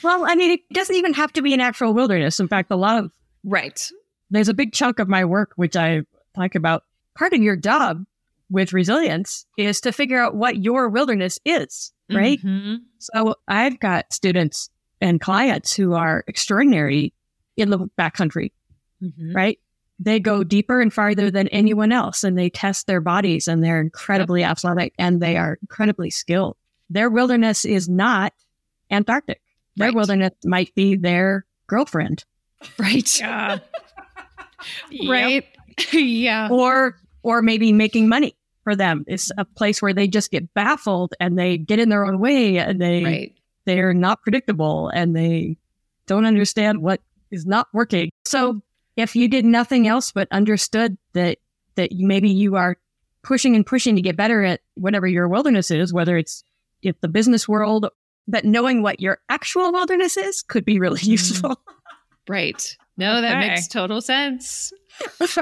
[0.03, 2.39] Well, I mean, it doesn't even have to be an actual wilderness.
[2.39, 3.11] In fact, a lot of
[3.43, 3.91] Right.
[4.31, 6.03] There's a big chunk of my work which I
[6.35, 6.85] talk about.
[7.17, 8.05] Part of your job
[8.51, 12.41] with resilience is to figure out what your wilderness is, right?
[12.43, 12.79] Mhm.
[12.99, 14.69] So I've got students
[15.01, 17.13] and clients who are extraordinary
[17.57, 18.53] in the backcountry,
[19.03, 19.35] Mhm.
[19.35, 19.59] right?
[20.01, 23.81] They go deeper and farther than anyone else and they test their bodies and they're
[23.81, 26.57] incredibly athletic and they are incredibly skilled.
[26.91, 28.33] Their wilderness is not
[28.91, 29.41] Antarctic.
[29.77, 29.95] Their Right.
[29.97, 32.25] wilderness might be their girlfriend
[32.79, 33.19] Right.
[33.21, 33.59] Yeah.
[35.07, 35.45] Right.
[35.93, 36.49] yeah.
[36.51, 41.15] or or maybe making money for them is a place where they just get baffled
[41.21, 43.35] and they get in their own way and they Right.
[43.67, 45.57] they're not predictable and they
[46.07, 48.11] don't understand what is not working.
[48.25, 48.59] So mm-hmm.
[48.97, 51.39] if you did nothing else but understood that
[51.77, 52.77] that maybe you are
[53.23, 56.45] pushing and pushing to get better at whatever your wilderness is, whether it's
[56.83, 57.89] if the business world,
[58.29, 61.13] but knowing what your actual wilderness is could be really mm-hmm.
[61.13, 61.61] useful.
[62.29, 62.77] Right.
[62.97, 63.49] No, that Okay.
[63.49, 64.73] makes total sense.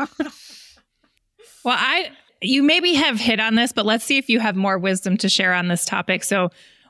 [1.65, 2.11] Well, I
[2.41, 5.29] you maybe have hit on this, but let's see if you have more wisdom to
[5.29, 6.25] share on this topic.
[6.25, 6.49] So,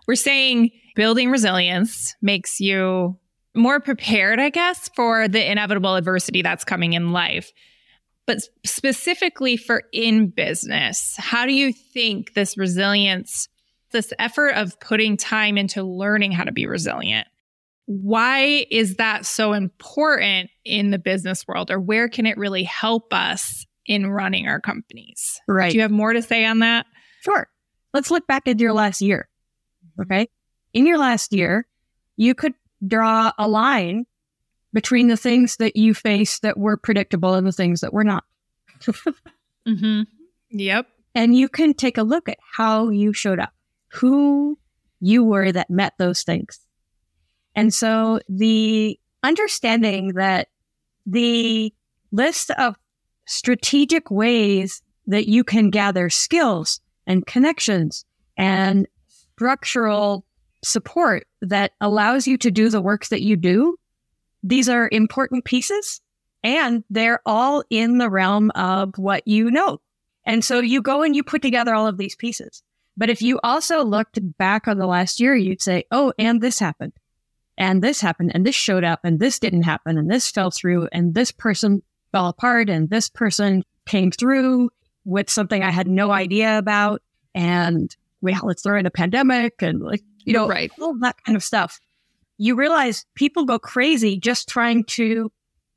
[0.08, 3.18] we're saying building resilience makes you
[3.54, 7.52] more prepared, I guess, for the inevitable adversity that's coming in life.
[8.26, 13.48] But specifically for in business, how do you think this resilience,
[13.90, 17.28] this effort of putting time into learning how to be resilient,
[17.86, 23.12] why is that so important in the business world or where can it really help
[23.12, 25.40] us in running our companies?
[25.48, 25.70] right.
[25.70, 26.86] Do you have more to say on that?
[27.22, 27.48] Sure.
[27.92, 29.28] Let's look back at your last year.
[30.00, 30.28] Okay.
[30.72, 31.66] In your last year,
[32.16, 32.54] you could
[32.86, 34.06] draw a line
[34.72, 38.24] between the things that you faced that were predictable and the things that were not.
[39.68, 40.02] Mm-hmm.
[40.50, 40.86] Yep.
[41.14, 43.52] and you can take a look at how you showed up,
[43.92, 44.58] who
[45.00, 46.58] you were that met those things.
[47.54, 50.48] And so the understanding that
[51.06, 51.72] the
[52.10, 52.76] list of
[53.26, 58.04] strategic ways that you can gather skills and connections
[58.36, 60.24] and structural
[60.64, 63.76] support that allows you to do the work that you do,
[64.42, 66.00] these are important pieces
[66.42, 69.80] and they're all in the realm of what you know.
[70.24, 72.62] And so you go and you put together all of these pieces.
[72.96, 76.58] But if you also looked back on the last year, you'd say, oh, and this
[76.58, 76.92] happened,
[77.58, 80.88] and this happened, and this showed up, and this didn't happen, and this fell through,
[80.92, 84.70] and this person fell apart, and this person came through
[85.04, 87.02] with something I had no idea about.
[87.34, 90.70] And well, let's throw in a pandemic and like, you know, Right.
[90.80, 91.80] all that kind of stuff.
[92.38, 95.32] You realize people go crazy just trying to,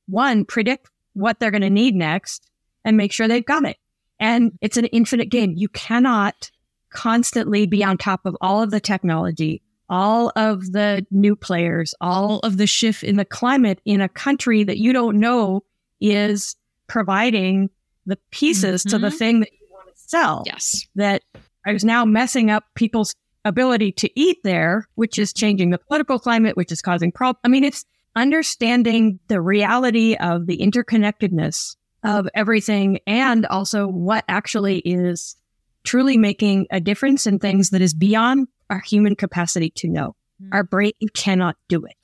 [0.08, 2.50] one, predict what they're going to need next
[2.84, 3.78] and make sure they've got it.
[4.20, 5.54] And it's an infinite game.
[5.56, 6.52] You cannot
[6.90, 12.40] constantly be on top of all of the technology, all of the new players, all
[12.40, 15.64] of the shift in the climate in a country that you don't know
[16.02, 16.56] is
[16.88, 17.70] providing
[18.06, 19.18] the pieces to the Mhm.
[19.18, 20.86] thing that you want to sell Yes.
[20.96, 21.24] that
[21.68, 26.58] is now messing up people's ability to eat there, which is changing the political climate,
[26.58, 27.42] which is causing problems.
[27.44, 34.80] I mean, it's understanding the reality of the interconnectedness of everything and also what actually
[34.80, 35.36] is
[35.84, 40.16] truly making a difference in things that is beyond our human capacity to know.
[40.42, 40.50] Mm.
[40.54, 41.96] Our brain cannot do it.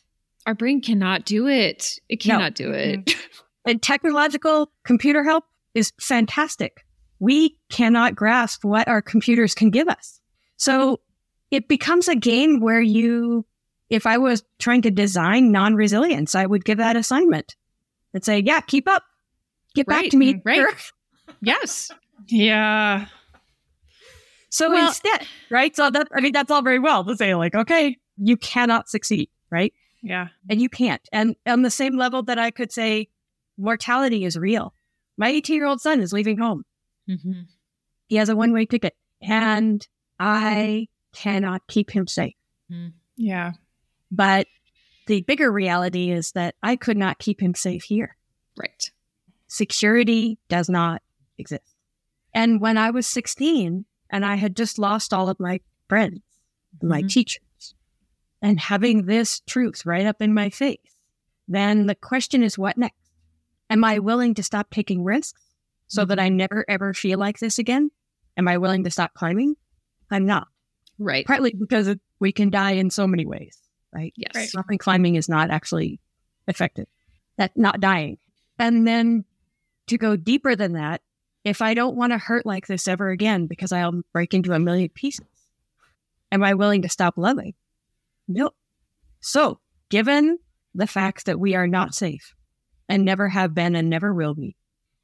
[0.46, 2.00] Our brain cannot do it.
[2.10, 2.36] It No.
[2.36, 3.16] cannot do it.
[3.66, 5.44] And technological computer help
[5.76, 6.84] is fantastic.
[7.20, 10.20] We cannot grasp what our computers can give us.
[10.58, 11.00] So
[11.52, 13.46] it becomes a game where you,
[13.92, 17.56] if I was trying to design non resilience, I would give that assignment
[18.14, 19.04] and say, yeah, keep up.
[19.76, 20.34] Get back to me.
[20.36, 20.66] mm, right.
[21.42, 21.92] yes.
[22.28, 23.08] Yeah.
[24.52, 25.76] So Well- instead, right?
[25.76, 29.30] So that, I mean, that's all very well to say, like, okay, you cannot succeed,
[29.50, 29.74] right?
[30.04, 30.30] Yeah.
[30.50, 31.02] and you can't.
[31.12, 33.08] And on the same level that I could say
[33.58, 34.74] mortality is real.
[35.18, 36.66] My 18 year old son is leaving home.
[37.08, 37.42] Mm-hmm.
[38.08, 39.88] He has a one way ticket and
[40.20, 42.34] I cannot keep him safe.
[43.16, 43.52] Yeah.
[44.12, 44.48] But
[45.06, 48.18] the bigger reality is that I could not keep him safe here.
[48.58, 48.92] Right.
[49.48, 51.04] Security does not
[51.38, 51.76] exist.
[52.34, 56.22] And when I was 16 and I had just lost all of my friends,
[56.82, 57.10] my Mhm.
[57.10, 57.74] teachers,
[58.42, 60.98] and having this truth right up in my face,
[61.48, 62.98] then the question is what next?
[63.70, 65.42] Am I willing to stop taking risks
[65.88, 67.90] so that I never ever feel like this again?
[68.38, 69.56] Am I willing to stop climbing?
[70.10, 70.48] I'm not.
[71.00, 71.26] Right.
[71.26, 73.58] Partly because it, we can die in so many ways,
[73.94, 74.14] right?
[74.16, 74.36] Yes.
[74.36, 74.50] Right.
[74.50, 76.00] Stopping climbing is not actually
[76.48, 76.88] effective.
[77.38, 78.18] That not dying.
[78.60, 79.26] And then
[79.88, 81.02] to go deeper than that,
[81.44, 84.60] if I don't want to hurt like this ever again because I'll break into a
[84.60, 85.26] million pieces,
[86.32, 87.54] am I willing to stop loving?
[88.28, 88.52] No.
[89.20, 90.40] So, given
[90.74, 92.34] the fact that we are not safe
[92.88, 94.56] and never have been and never will be,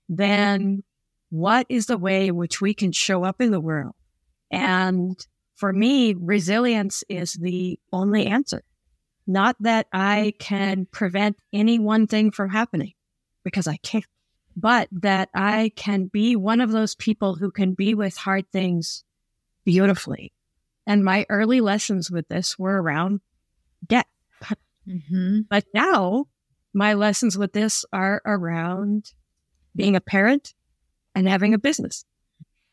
[0.10, 0.84] then
[1.30, 3.95] what is the way in which we can show up in the world?
[4.52, 5.17] And
[5.56, 8.63] for me, resilience is the only answer.
[9.26, 12.93] Not that I can prevent any one thing from happening
[13.43, 14.06] because I can't,
[14.58, 19.04] but that I can be one of those people who can be with hard things
[19.63, 20.34] beautifully.
[20.88, 23.22] And my early lessons with this were around
[23.86, 24.08] death.
[24.88, 25.41] Mm-hmm.
[25.48, 26.26] But now
[26.74, 29.13] my lessons with this are around
[29.76, 30.56] being a parent
[31.13, 32.04] and having a business.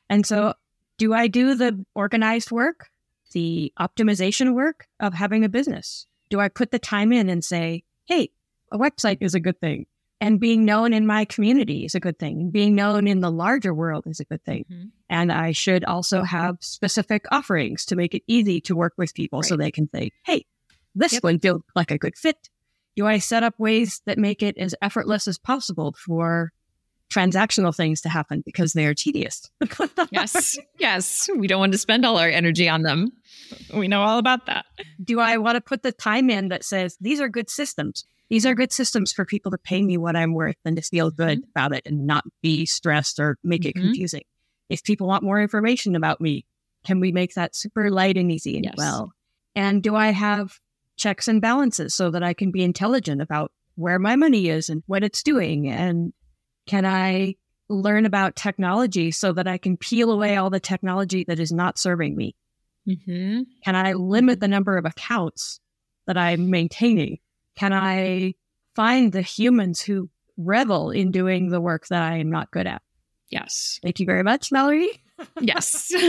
[0.08, 0.54] And so,
[0.96, 2.88] do I do the organized work,
[3.32, 6.06] the optimization work of having a business?
[6.30, 8.30] Do I put the time in and say, hey,
[8.70, 9.86] a website is a good thing?
[10.20, 12.50] And being known in my community is a good thing.
[12.50, 14.64] Being known in the larger world is a good thing.
[14.70, 14.86] Mm-hmm.
[15.10, 19.42] And I should also have specific offerings to make it easy to work with people
[19.42, 20.46] so they can say, hey,
[20.94, 21.24] this Yep.
[21.24, 22.48] one feels like a good fit.
[22.96, 26.52] Do I set up ways that make it as effortless as possible for
[27.10, 29.50] transactional things to happen because they are tedious?
[30.10, 30.56] Yes.
[30.78, 31.28] yes.
[31.36, 33.10] We don't want to spend all our energy on them.
[33.74, 34.64] We know all about that.
[35.02, 38.04] Do I want to put the time in that says these are good systems?
[38.30, 41.10] These are good systems for people to pay me what I'm worth and to feel
[41.10, 43.82] good about it and not be stressed or make it Mhm.
[43.82, 44.22] confusing.
[44.70, 46.46] If people want more information about me,
[46.84, 48.74] can we make that super light and easy and Yes.
[48.76, 49.12] well?
[49.54, 50.58] And do I have
[50.96, 54.82] checks and balances so that I can be intelligent about where my money is and
[54.86, 55.68] what it's doing?
[55.68, 56.12] And
[56.66, 57.34] can I
[57.68, 61.78] learn about technology so that I can peel away all the technology that is not
[61.78, 62.34] serving me?
[62.88, 63.42] Mm-hmm.
[63.64, 65.60] Can I limit the number of accounts
[66.06, 67.18] that I'm maintaining?
[67.56, 68.34] Can I
[68.74, 72.82] find the humans who revel in doing the work that I am not good at?
[73.30, 73.78] Yes.
[73.82, 74.88] Thank you very much, Mallory.
[75.40, 75.92] Yes.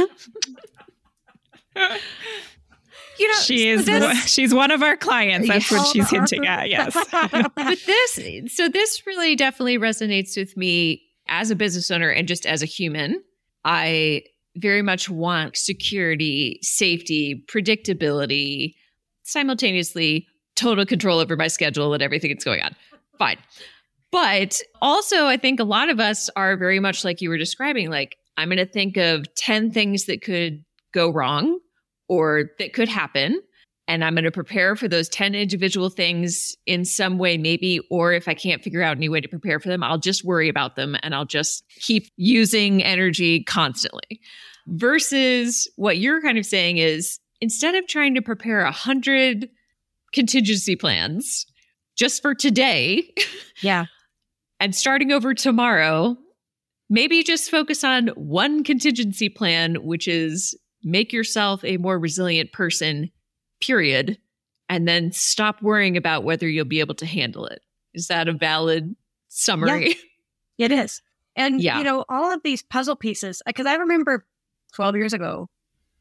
[3.17, 5.47] You know, she is this- she's one of our clients.
[5.47, 6.69] That's what she's hinting at.
[6.69, 6.93] Yes.
[7.55, 8.19] but this
[8.53, 12.65] so this really definitely resonates with me as a business owner and just as a
[12.67, 13.19] human
[13.63, 14.21] i
[14.57, 18.75] very much want security safety predictability
[19.23, 22.75] simultaneously total control over my schedule and everything that's going on
[23.17, 23.37] fine
[24.11, 27.89] but also i think a lot of us are very much like you were describing
[27.89, 30.63] like i'm going to think of 10 things that could
[30.93, 31.59] go wrong
[32.07, 33.41] or that could happen
[33.87, 37.79] and I'm going to prepare for those 10 individual things in some way, maybe.
[37.91, 40.49] Or if I can't figure out any way to prepare for them, I'll just worry
[40.49, 44.21] about them and I'll just keep using energy constantly.
[44.67, 49.49] Versus what you're kind of saying is instead of trying to prepare a hundred
[50.13, 51.45] contingency plans
[51.95, 53.13] just for today
[53.61, 53.85] Yeah.
[54.59, 56.17] and starting over tomorrow,
[56.89, 63.09] maybe just focus on one contingency plan, which is make yourself a more resilient person
[63.61, 64.17] period,
[64.69, 67.61] and then stop worrying about whether you'll be able to handle it.
[67.93, 68.95] Is that a valid
[69.29, 69.95] summary?
[70.57, 71.01] Yeah, It is.
[71.35, 71.77] And, Yeah.
[71.77, 74.25] you know, all of these puzzle pieces, because I remember
[74.73, 75.49] 12 years ago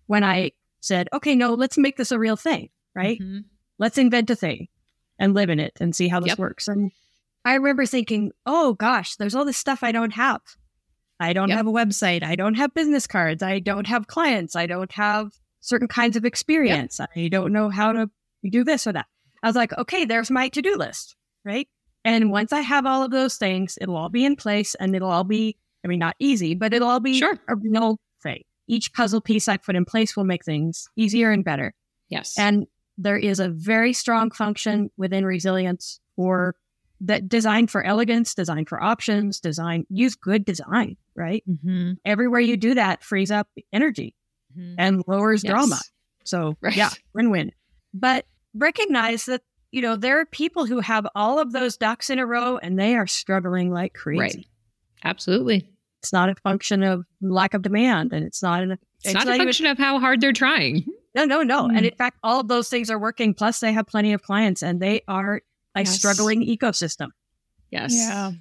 [0.06, 3.18] when I said, okay, no, let's make this a real thing, right?
[3.20, 3.44] Mhm.
[3.78, 4.68] Let's invent a thing
[5.18, 6.38] and live in it and see how this Yep.
[6.38, 6.68] works.
[6.68, 6.90] And
[7.44, 10.40] I remember thinking, oh gosh, there's all this stuff I don't have.
[11.20, 11.56] I don't Yep.
[11.58, 12.22] have a website.
[12.22, 13.42] I don't have business cards.
[13.42, 14.56] I don't have clients.
[14.56, 17.00] I don't have certain kinds of experience.
[17.00, 18.10] I don't know how to
[18.48, 19.06] do this or that.
[19.42, 21.68] I was like, okay, there's my to do list, right?
[22.04, 25.10] And once I have all of those things, it'll all be in place and it'll
[25.10, 27.38] all be, I mean, not easy, but it'll all be Sure.
[27.48, 28.42] a real thing.
[28.66, 31.74] Each puzzle piece I put in place will make things easier and better.
[32.08, 32.38] Yes.
[32.38, 32.66] And
[32.98, 36.54] there is a very strong function within resilience for
[37.00, 41.42] that designed for elegance, designed for options, design, use good design, right?
[41.48, 41.96] Mhm.
[42.04, 44.14] Everywhere you do that frees up energy
[44.56, 44.74] Mhm.
[44.78, 45.50] and lowers Yes.
[45.50, 45.80] drama.
[46.24, 46.76] So Right.
[46.76, 47.50] yeah, win-win.
[47.92, 52.18] But recognize that, you know, there are people who have all of those ducks in
[52.20, 54.20] a row and they are struggling like crazy.
[54.38, 54.46] Right.
[55.04, 55.68] Absolutely.
[56.00, 59.34] It's not a function of lack of demand and it's not an It's, not a
[59.34, 60.86] even- function of how hard they're trying.
[61.14, 61.68] No, no, no.
[61.68, 61.76] Hmm.
[61.76, 63.34] And in fact, all of those things are working.
[63.34, 65.42] Plus, they have plenty of clients and they are
[65.74, 65.94] a Yes.
[65.96, 67.08] struggling ecosystem.
[67.70, 67.94] Yes.
[67.94, 68.32] Yeah.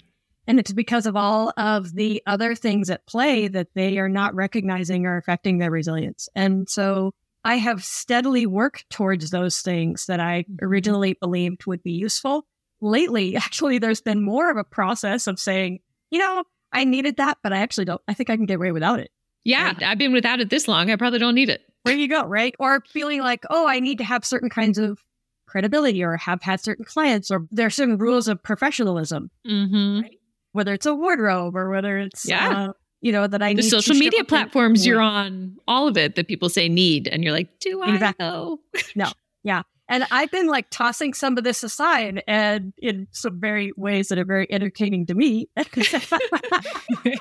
[0.45, 4.35] And it's because of all of the other things at play that they are not
[4.35, 6.27] recognizing or affecting their resilience.
[6.35, 7.13] And so
[7.45, 12.45] I have steadily worked towards those things that I originally believed would be useful.
[12.81, 15.79] Lately, actually, there's been more of a process of saying,
[16.11, 18.71] you know, I needed that, but I actually don't, I think I can get away
[18.71, 19.11] without it.
[19.45, 19.73] Yeah.
[19.81, 20.89] I've been without it this long.
[20.91, 21.61] I probably don't need it.
[21.85, 22.55] There you go, right?
[22.59, 24.99] Or feeling like, oh, I need to have certain kinds of
[25.47, 30.07] credibility or have had certain clients or there are certain rules of professionalism, Mm-hmm.
[30.53, 32.67] whether it's a wardrobe or whether it's, Yeah.
[32.69, 36.15] uh, you know, that I The need social media platforms you're on, all of it
[36.15, 37.07] that people say need.
[37.09, 38.25] And you're like, do I Exactly.
[38.25, 38.59] know?
[38.95, 39.11] No.
[39.43, 39.63] Yeah.
[39.89, 44.17] And I've been like tossing some of this aside and in some very ways that
[44.17, 45.49] are very entertaining to me.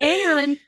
[0.00, 0.58] and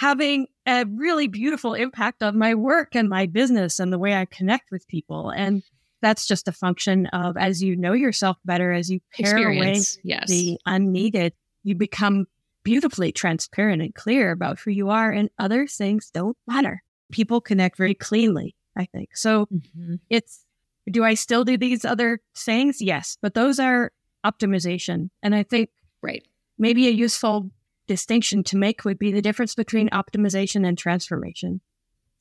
[0.00, 4.24] having a really beautiful impact on my work and my business and the way I
[4.24, 5.28] connect with people.
[5.28, 5.62] And
[6.00, 10.26] that's just a function of as you know yourself better, as you pare away Yes.
[10.26, 11.34] the unneeded,
[11.64, 12.24] you become
[12.64, 16.82] beautifully transparent and clear about who you are, and other things don't matter.
[17.12, 19.14] People connect very cleanly, I think.
[19.14, 20.00] So Mhm.
[20.08, 20.46] it's
[20.90, 22.80] do I still do these other things?
[22.80, 23.92] Yes, but those are
[24.24, 25.10] optimization.
[25.22, 25.68] And I think
[26.02, 26.26] Right.
[26.56, 27.50] maybe a useful
[27.90, 30.00] distinction to make would be the difference between mm.
[30.00, 31.60] optimization and transformation.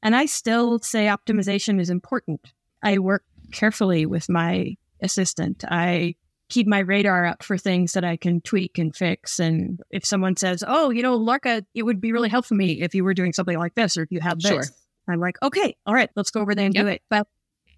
[0.02, 2.42] And I still say optimization is important.
[2.82, 5.64] I work carefully with my assistant.
[5.70, 6.16] I
[6.50, 9.38] keep my radar up for things that I can tweak and fix.
[9.38, 12.82] And if someone says, "Oh, you know, Lorca, it would be really helpful for me
[12.82, 14.64] if you were doing something like this, or if you have this," Sure.
[15.08, 17.28] I'm like, "Okay, all right, let's go over there and do it." But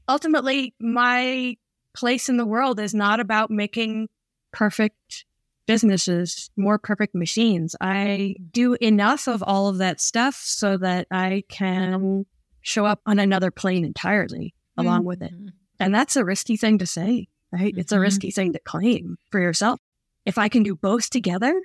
[0.07, 1.57] ultimately, my
[1.93, 4.07] place in the world is not about making
[4.53, 5.25] perfect
[5.71, 7.75] businesses, more perfect machines.
[7.79, 12.25] I do enough of all of that stuff so that I can
[12.61, 15.33] show up on another plane entirely along with it.
[15.79, 17.73] And that's a risky thing to say, right?
[17.77, 18.01] It's a Mhm.
[18.01, 19.79] risky thing to claim for yourself.
[20.25, 21.59] If I can do both together,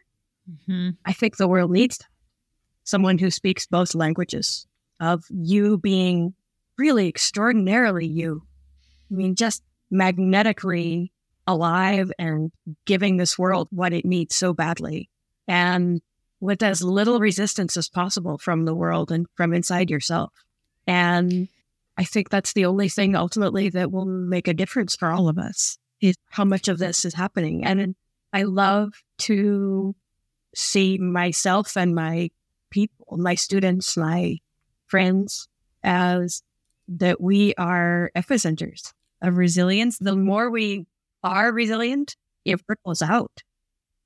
[0.68, 0.96] Mhm.
[1.04, 1.98] I think the world needs
[2.84, 4.66] someone who speaks both languages
[5.00, 6.34] of you being
[6.78, 8.42] really extraordinarily you.
[9.11, 11.12] I mean, just magnetically
[11.47, 12.53] alive and
[12.84, 15.09] giving this world what it needs so badly.
[15.49, 16.01] And
[16.40, 20.32] with as little resistance as possible from the world and from inside yourself.
[20.86, 21.49] And
[21.97, 25.38] I think that's the only thing ultimately that will make a difference for all of
[25.38, 27.64] us is how much of this is happening.
[27.64, 27.94] And
[28.32, 29.94] I love to
[30.55, 32.30] see myself and my
[32.70, 34.36] people, my students, my
[34.86, 35.49] friends,
[35.82, 36.42] as
[36.88, 38.92] that we are epicenters
[39.22, 39.99] of resilience.
[39.99, 40.86] The more we
[41.26, 43.42] are resilient, it ripples out.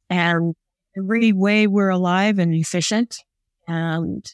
[0.09, 0.55] And
[0.97, 3.19] every way we're alive and efficient
[3.69, 4.25] and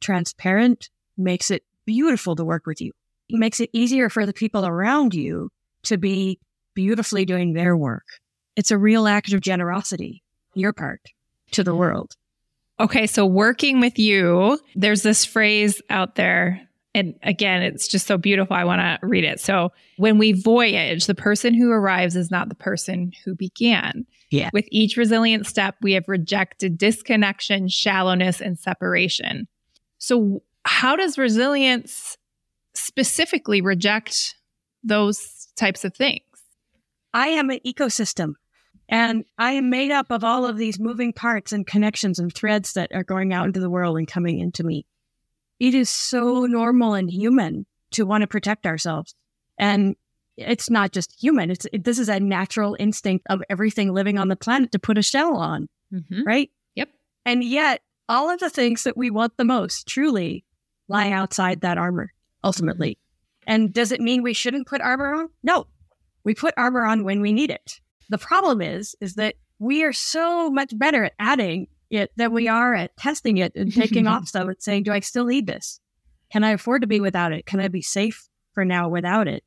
[0.00, 2.92] transparent makes it beautiful to work with you.
[3.28, 5.50] It makes it easier for the people around you
[5.84, 6.38] to be
[6.74, 8.04] beautifully doing their work.
[8.56, 10.22] It's a real act of generosity,
[10.54, 11.00] your part
[11.52, 12.14] to the world.
[12.80, 16.67] Okay, so working with you, there's this phrase out there.
[16.94, 18.56] And again, it's just so beautiful.
[18.56, 19.40] I want to read it.
[19.40, 24.06] So, when we voyage, the person who arrives is not the person who began.
[24.30, 24.50] Yeah.
[24.52, 29.48] With each resilient step, we have rejected disconnection, shallowness, and separation.
[29.98, 32.16] So, how does resilience
[32.74, 34.34] specifically reject
[34.82, 36.22] those types of things?
[37.12, 38.34] I am an ecosystem
[38.88, 42.72] and I am made up of all of these moving parts and connections and threads
[42.74, 44.86] that are going out into the world and coming into me.
[45.60, 49.14] It is so normal and human to want to protect ourselves.
[49.58, 49.96] And
[50.36, 51.50] it's not just human.
[51.50, 54.98] It's it, this is a natural instinct of everything living on the planet to put
[54.98, 56.24] a shell on, Mhm.
[56.24, 56.50] right?
[56.76, 56.90] Yep.
[57.24, 60.44] And yet, all of the things that we want the most truly
[60.86, 62.12] lie outside that armor,
[62.44, 62.98] ultimately.
[63.46, 65.28] And does it mean we shouldn't put armor on?
[65.42, 65.66] No.
[66.24, 67.80] We put armor on when we need it.
[68.10, 72.48] The problem is, is that we are so much better at adding it than we
[72.48, 75.80] are at testing it and taking off stuff and saying, do I still need this?
[76.30, 77.46] Can I afford to be without it?
[77.46, 79.44] Can I be safe for now without it?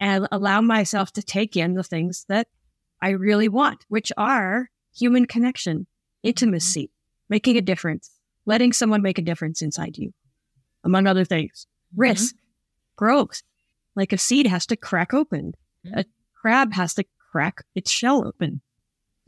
[0.00, 2.48] And allow myself to take in the things that
[3.00, 5.86] I really want, which are human connection,
[6.22, 7.26] intimacy, mm-hmm.
[7.28, 8.10] making a difference,
[8.46, 10.12] letting someone make a difference inside you,
[10.84, 11.66] among other things.
[11.92, 12.00] Mm-hmm.
[12.00, 12.34] Risk,
[12.96, 13.42] growth.
[13.94, 15.52] Like a seed has to crack open,
[15.86, 15.98] mm-hmm.
[15.98, 16.04] a
[16.40, 18.60] crab has to crack its shell open.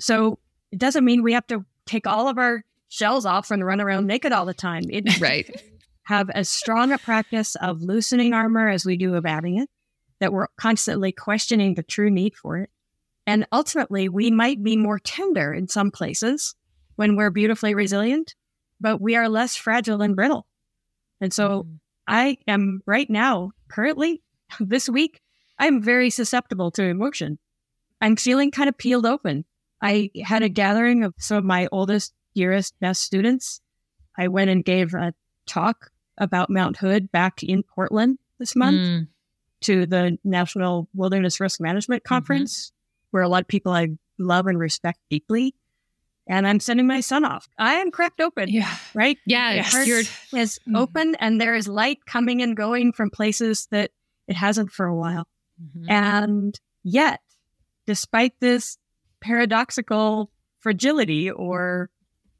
[0.00, 0.38] So
[0.72, 4.06] it doesn't mean we have to take all of our shells off and run around
[4.06, 4.84] naked all the time.
[4.90, 5.48] It Right.
[6.04, 9.68] have as strong a practice of loosening armor as we do of adding it,
[10.20, 12.70] that we're constantly questioning the true need for it.
[13.26, 16.54] And ultimately, we might be more tender in some places
[16.96, 18.34] when we're beautifully resilient,
[18.80, 20.46] but we are less fragile and brittle.
[21.20, 21.76] And so mm-hmm.
[22.06, 24.22] I am right now, currently,
[24.60, 25.20] this week,
[25.58, 27.38] I'm very susceptible to emotion.
[28.00, 29.44] I'm feeling kind of peeled open.
[29.84, 33.60] I had a gathering of some of my oldest, dearest, best students.
[34.16, 35.12] I went and gave a
[35.46, 39.08] talk about Mount Hood back in Portland this month Mm.
[39.62, 42.72] to the National Wilderness Risk Management Conference,
[43.10, 45.54] where a lot of people I love and respect deeply.
[46.26, 47.46] And I'm sending my son off.
[47.58, 48.74] I am cracked open, Yeah.
[48.94, 49.18] right?
[49.26, 49.86] Yeah, Yes.
[49.86, 49.98] you're
[50.40, 50.78] Is Mhm.
[50.78, 53.90] open and there is light coming and going from places that
[54.26, 55.28] it hasn't for a while.
[55.62, 55.90] Mhm.
[55.90, 57.20] And yet,
[57.86, 58.78] despite this
[59.24, 61.90] paradoxical fragility or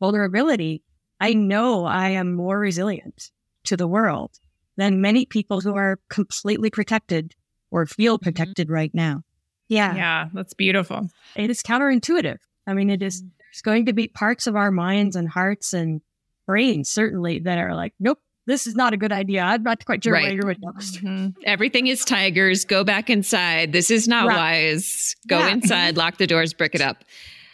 [0.01, 0.83] vulnerability,
[1.19, 3.31] I know I am more resilient
[3.65, 4.33] to the world
[4.77, 7.35] than many people who are completely protected
[7.71, 8.25] or feel mm-hmm.
[8.25, 9.23] protected right now.
[9.69, 11.09] Yeah, Yeah, that's beautiful.
[11.35, 12.37] it is counterintuitive.
[12.67, 13.31] I mean, it is, mm.
[13.39, 16.03] there's going to be parts of our minds and hearts and
[16.47, 19.43] brains, certainly, that are like, nope, this is not a good idea.
[19.43, 20.25] I'm not quite sure Right.
[20.25, 21.03] where you're with next.
[21.03, 21.35] Mhm.
[21.45, 22.65] Everything is tigers.
[22.65, 23.73] Go back inside.
[23.73, 24.37] This is not Right.
[24.73, 25.15] wise.
[25.27, 25.53] Go Yeah.
[25.53, 27.05] inside, lock the doors, brick it up.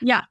[0.01, 0.22] Yeah.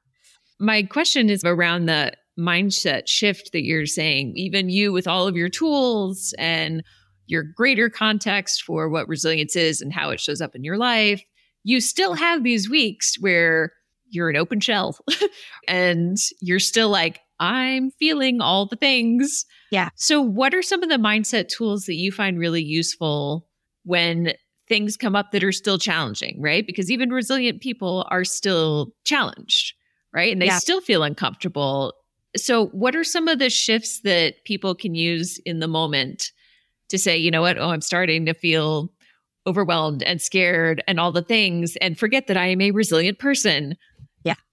[0.58, 4.32] My question is around the mindset shift that you're saying.
[4.36, 6.82] Even you, with all of your tools and
[7.26, 11.22] your greater context for what resilience is and how it shows up in your life,
[11.64, 13.72] you still have these weeks where
[14.10, 14.98] you're an open shell
[15.68, 19.44] and you're still like, I'm feeling all the things.
[19.70, 19.88] Yeah.
[19.96, 23.48] So, what are some of the mindset tools that you find really useful
[23.84, 24.34] when
[24.68, 26.64] things come up that are still challenging, right?
[26.66, 29.74] Because even resilient people are still challenged,
[30.12, 30.32] right?
[30.32, 30.58] And they Yeah.
[30.58, 31.94] still feel uncomfortable.
[32.36, 36.30] So, what are some of the shifts that people can use in the moment
[36.90, 37.58] to say, you know what?
[37.58, 38.92] Oh, I'm starting to feel
[39.46, 43.76] overwhelmed and scared and all the things and forget that I am a resilient person.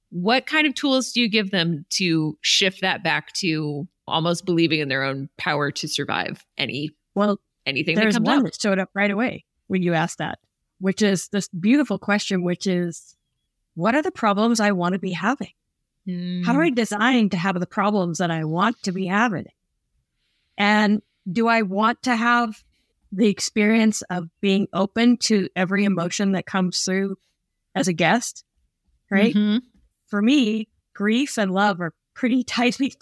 [0.10, 4.80] What kind of tools do you give them to shift that back to almost believing
[4.80, 8.44] in their own power to survive any Well, anything that there's comes one up?
[8.46, 10.40] that showed up right away when you asked that,
[10.80, 13.16] which is this beautiful question, which is,
[13.76, 15.52] what are the problems I want to be having?
[16.08, 16.52] How Mm-hmm.
[16.54, 19.48] do I design to have the problems that I want to be having?
[20.58, 22.64] And do I want to have
[23.12, 27.18] the experience of being open to every emotion that comes through
[27.76, 28.46] as a guest?
[29.12, 29.36] Right.
[29.36, 29.62] Mhm.
[30.08, 32.94] For me, grief and love are pretty tightly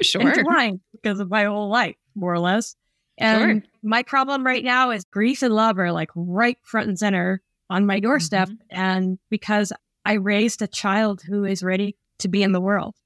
[0.00, 0.22] Sure.
[0.22, 2.76] intertwined because of my whole life, more or less.
[3.18, 7.40] And my problem right now is grief and love are like right front and center
[7.70, 8.48] on my doorstep.
[8.48, 8.64] Mm-hmm.
[8.70, 9.72] And because
[10.04, 12.96] I raised a child who is ready to be in the world.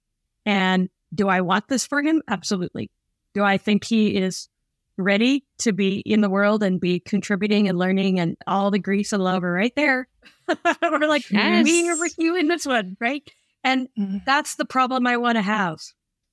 [0.47, 2.23] And do I want this for him?
[2.29, 2.91] Absolutely.
[3.35, 4.49] Do I think he is
[4.97, 9.13] ready to be in the world and be contributing and learning and all the grief
[9.13, 10.09] and love are right there?
[10.83, 11.65] We're like, Yes.
[11.65, 13.29] me over you in this one, right?
[13.65, 14.25] And Mhm.
[14.25, 15.79] that's the problem I want to have.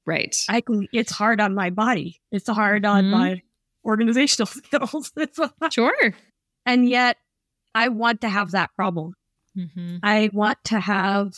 [0.05, 0.35] Right.
[0.49, 0.87] I can.
[0.91, 2.19] It's hard on my body.
[2.31, 3.09] It's hard on Mhm.
[3.11, 3.41] my
[3.85, 4.45] organizational
[4.91, 5.11] skills.
[5.17, 5.73] It's hard.
[5.73, 6.13] Sure.
[6.65, 7.17] and yet,
[7.75, 9.13] I want to have that problem.
[9.57, 9.97] Mm-hmm.
[10.03, 11.33] I want to have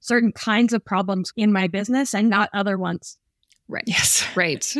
[0.00, 3.18] certain kinds of problems in my business and not other ones.
[3.68, 3.84] Right.
[3.86, 4.24] Yes.
[4.36, 4.74] Right.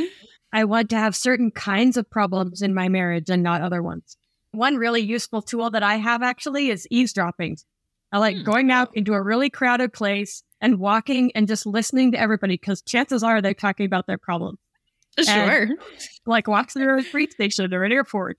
[0.52, 4.16] I want to have certain kinds of problems in my marriage and not other ones.
[4.54, 7.58] One really useful tool that I have actually is eavesdropping.
[8.12, 8.44] I like Hmm.
[8.44, 12.80] going out into a really crowded place and walking and just listening to everybody because
[12.82, 14.58] chances are they're talking about their problem.
[15.22, 15.68] Sure.
[16.26, 18.36] like walk through a street station or an airport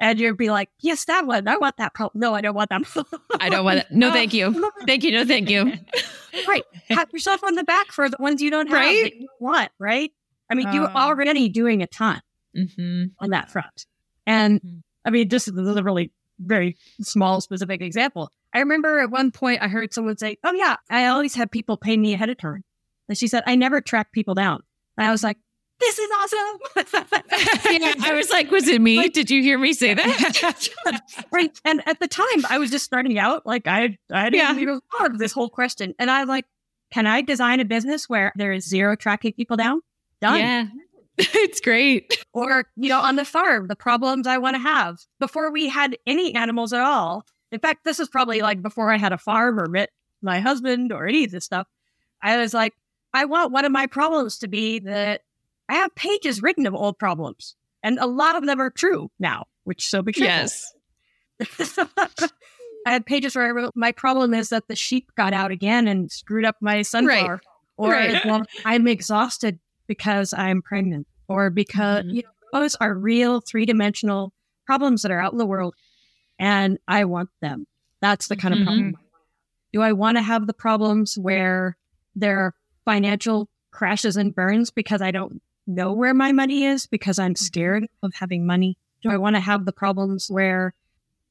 [0.00, 1.46] and you'd be like, yes, that one.
[1.46, 2.20] I want that problem.
[2.20, 2.82] No, I don't want that.
[2.82, 3.20] Problem.
[3.40, 3.92] I don't want that.
[3.92, 4.52] No, thank you.
[4.86, 5.12] Thank you.
[5.12, 5.72] No, thank you.
[6.48, 6.64] right.
[6.90, 9.04] Pat yourself on the back for the ones you don't have Right?
[9.04, 10.12] that you want, right?
[10.50, 12.20] I mean, you're Um, already doing a ton
[12.56, 13.04] Mm-hmm.
[13.20, 13.86] on that front.
[14.26, 14.82] And Mhm.
[15.06, 18.30] I mean, just this is a really very small, specific example.
[18.52, 21.76] I remember at one point I heard someone say, Oh, yeah, I always have people
[21.78, 22.64] pay me ahead of time.
[23.08, 24.62] And she said, I never track people down.
[24.98, 25.38] And I was like,
[25.80, 27.22] This is awesome.
[27.70, 28.96] Yeah, I was like, was it me?
[28.98, 30.68] Like- Did you hear me say that?
[31.32, 31.58] right.
[31.64, 33.46] And at the time, I was just starting out.
[33.46, 34.60] Like I, I didn't Yeah.
[34.60, 35.94] even of this whole question.
[35.98, 36.46] And I like,
[36.92, 39.80] can I design a business where there is zero tracking people down?
[40.20, 40.38] Done.
[40.40, 40.66] yeah.
[41.18, 42.24] it's great.
[42.32, 45.96] Or, you know, on the farm, the problems I want to have before we had
[46.06, 47.24] any animals at all.
[47.52, 49.90] In fact, this is probably like before I had a farm or met
[50.20, 51.66] my husband or any of this stuff.
[52.22, 52.74] I was like,
[53.14, 55.22] I want one of my problems to be that
[55.68, 57.56] I have pages written of old problems.
[57.82, 60.50] And a lot of them are true now, which so be careful.
[61.40, 61.78] Yes.
[62.86, 65.88] I had pages where I wrote, my problem is that the sheep got out again
[65.88, 67.40] and screwed up my sunflower.
[67.78, 68.24] Or Right.
[68.24, 71.06] well, I'm exhausted because I'm pregnant.
[71.28, 72.14] Or because, Mhm.
[72.14, 74.32] you know, those are real three dimensional
[74.64, 75.74] problems that are out in the world.
[76.38, 77.66] And I want them.
[78.00, 78.92] That's the kind of problem.
[78.92, 78.96] Mm-hmm.
[78.96, 79.06] I.
[79.72, 81.76] Do I want to have the problems where
[82.14, 87.18] there are financial crashes and burns because I don't know where my money is because
[87.18, 87.44] I'm mm-hmm.
[87.44, 88.78] scared of having money?
[89.02, 90.74] Do I want to have the problems where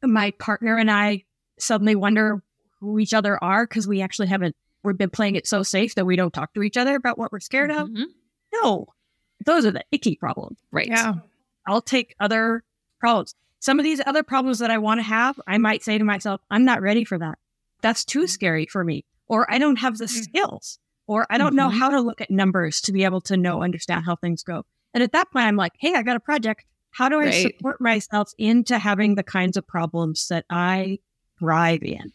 [0.03, 1.23] my partner and I
[1.57, 2.43] suddenly wonder
[2.79, 6.05] who each other are because we actually haven't, we've been playing it so safe that
[6.05, 7.89] we don't talk to each other about what we're scared of?
[7.89, 8.03] Mm-hmm.
[8.63, 8.87] No,
[9.45, 10.57] those are the icky problems.
[10.71, 10.87] Right.
[10.87, 11.13] Yeah.
[11.67, 12.63] I'll take other
[12.99, 13.35] problems.
[13.59, 16.41] Some of these other problems that I want to have, I might say to myself,
[16.51, 17.37] I'm not ready for that.
[17.81, 19.05] That's too scary for me.
[19.27, 20.23] Or I don't have the Mm.
[20.23, 20.79] skills.
[21.07, 21.77] Or I don't know Mhm.
[21.79, 24.65] how to look at numbers to be able to know, understand how things go.
[24.93, 26.65] And at that point, I'm like, hey, I got a project.
[26.91, 27.41] How do I Right.
[27.41, 30.99] support myself into having the kinds of problems that I
[31.39, 32.11] thrive in?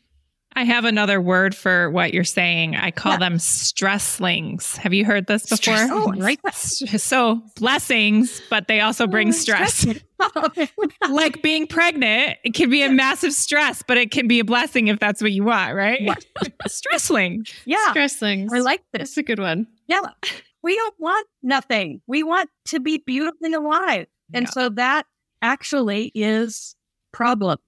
[0.57, 2.75] I have another word for what you're saying.
[2.77, 3.19] I call Yeah.
[3.19, 4.77] them stresslings.
[4.77, 5.57] Have you heard this before?
[5.77, 6.55] Stress- oh, I like that.
[6.55, 9.87] S- So blessings, but they also bring oh, stress.
[11.09, 14.89] like being pregnant, it can be a massive stress, but it can be a blessing
[14.89, 16.05] if that's what you want, right?
[16.05, 16.25] What?
[16.67, 17.47] Stressling.
[17.65, 18.49] yeah, Stresslings.
[18.53, 19.01] I like this.
[19.11, 19.67] That's a good one.
[19.87, 20.01] Yeah.
[20.63, 22.03] We don't want nothing.
[22.07, 24.07] We want to be beautifully alive.
[24.35, 24.51] And Yeah.
[24.51, 25.07] so that
[25.43, 26.75] actually is
[27.13, 27.61] problems.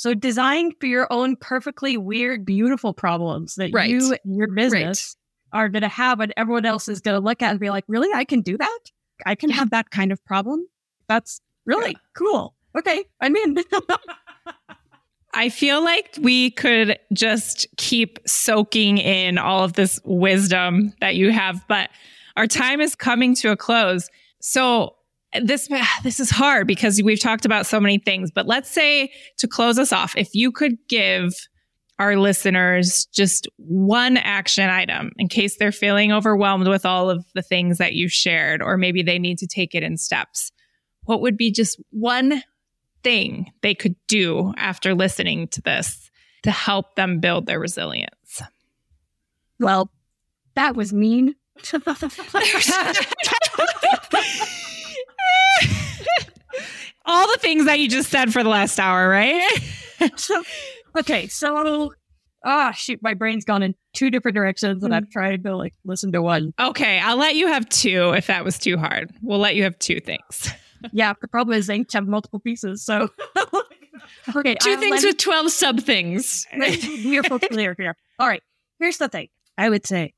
[0.00, 3.90] So design for your own perfectly weird, beautiful problems that Right.
[3.90, 5.14] you and your business
[5.52, 7.84] are going to have and everyone else is going to look at and be like,
[7.86, 8.08] really?
[8.14, 8.78] I can do that?
[9.26, 10.66] I can have that kind of problem?
[11.06, 12.54] That's really cool.
[12.78, 13.04] Okay.
[13.20, 13.58] I'm in.
[15.34, 21.30] I feel like we could just keep soaking in all of this wisdom that you
[21.30, 21.90] have, but
[22.38, 24.08] our time is coming to a close.
[24.40, 24.94] So
[25.42, 25.68] this
[26.02, 29.78] this is hard because we've talked about so many things, but let's say to close
[29.78, 31.34] us off, if you could give
[31.98, 37.42] our listeners just one action item in case they're feeling overwhelmed with all of the
[37.42, 40.50] things that you shared, or maybe they need to take it in steps,
[41.04, 42.42] what would be just one
[43.02, 46.10] thing they could do after listening to this
[46.42, 48.40] to help them build their resilience?
[49.58, 49.90] Well,
[50.54, 51.34] that was mean.
[57.10, 59.42] all the things that you just said for the last hour, right?
[60.16, 60.42] so,
[60.98, 61.90] okay, so
[62.44, 66.12] ah, shoot, my brain's gone in two different directions, and I've tried to like listen
[66.12, 66.54] to one.
[66.58, 69.10] Okay, I'll let you have two if that was too hard.
[69.22, 70.52] We'll let you have two things.
[70.92, 73.08] yeah, the problem is they each have multiple pieces, so.
[74.36, 76.46] okay, two I'll things with twelve sub things.
[76.54, 77.96] We're clear here.
[78.18, 78.42] All right,
[78.78, 79.28] here's the thing.
[79.58, 80.14] I would say,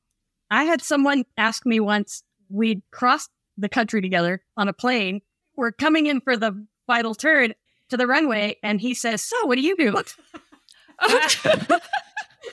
[0.50, 2.22] I had someone ask me once.
[2.48, 5.20] We'd crossed the country together on a plane.
[5.56, 7.54] We're coming in for the final turn
[7.92, 9.94] to the runway, and he says, "So, what do you do?"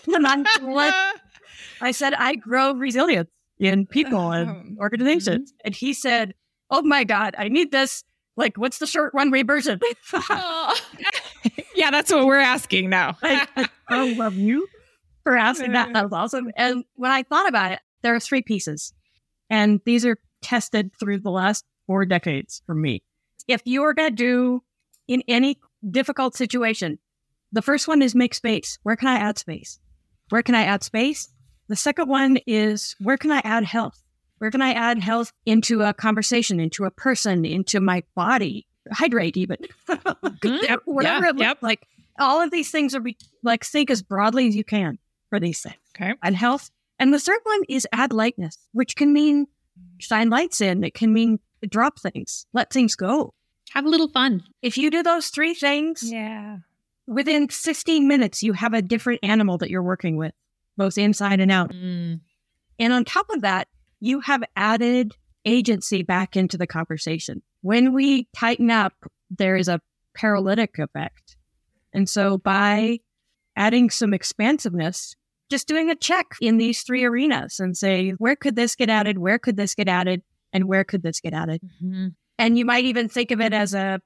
[0.08, 1.14] and I,
[1.82, 5.66] I said, "I grow resilience in people and oh, organizations," mm-hmm.
[5.66, 6.34] and he said,
[6.70, 8.04] "Oh my god, I need this."
[8.36, 9.82] Like, what's the short runway version?
[11.76, 13.18] yeah, that's what we're asking now.
[13.24, 14.66] I, I, I love you
[15.24, 15.92] for asking that.
[15.92, 16.50] That was awesome.
[16.56, 18.94] And when I thought about it, there are three pieces,
[19.50, 23.04] and these are tested through the last four decades for me
[23.50, 24.64] if you are going to do
[25.08, 27.00] in any difficult situation,
[27.52, 28.78] the first one is make space.
[28.84, 29.80] Where can I add space?
[30.30, 31.28] Where can I add space?
[31.68, 34.02] The second one is where can I add health?
[34.38, 38.68] Where can I add health into a conversation, into a person, into my body?
[38.92, 39.58] Hydrate, even.
[39.90, 40.76] Mm-hmm.
[40.86, 41.58] Whatever yeah, it looks yep.
[41.62, 41.88] like.
[42.18, 44.98] All of these things are be, like think as broadly as you can
[45.30, 45.76] for these things.
[45.96, 46.14] Okay.
[46.24, 46.70] Add health.
[46.98, 49.48] And the third one is add lightness, which can mean
[49.98, 50.84] shine lights in.
[50.84, 53.34] It can mean drop things, let things go.
[53.74, 54.44] Have a little fun.
[54.62, 56.58] If you do those three things, yeah,
[57.08, 60.34] within 16 minutes, you have a different animal that you're working with,
[60.78, 61.72] both inside and out.
[61.72, 62.22] Mm.
[62.80, 63.68] And on top of that,
[64.00, 65.16] you have added
[65.46, 67.42] agency back into the conversation.
[67.62, 68.94] When we tighten up,
[69.30, 69.82] there is a
[70.16, 71.36] paralytic effect.
[71.94, 73.00] And so by
[73.56, 75.16] adding some expansiveness,
[75.50, 79.18] just doing a check in these three arenas and say, where could this get added?
[79.18, 80.22] Where could this get added?
[80.54, 81.62] And where could this get added?
[81.84, 82.08] Mm-hmm.
[82.40, 84.02] And you might even think of it as a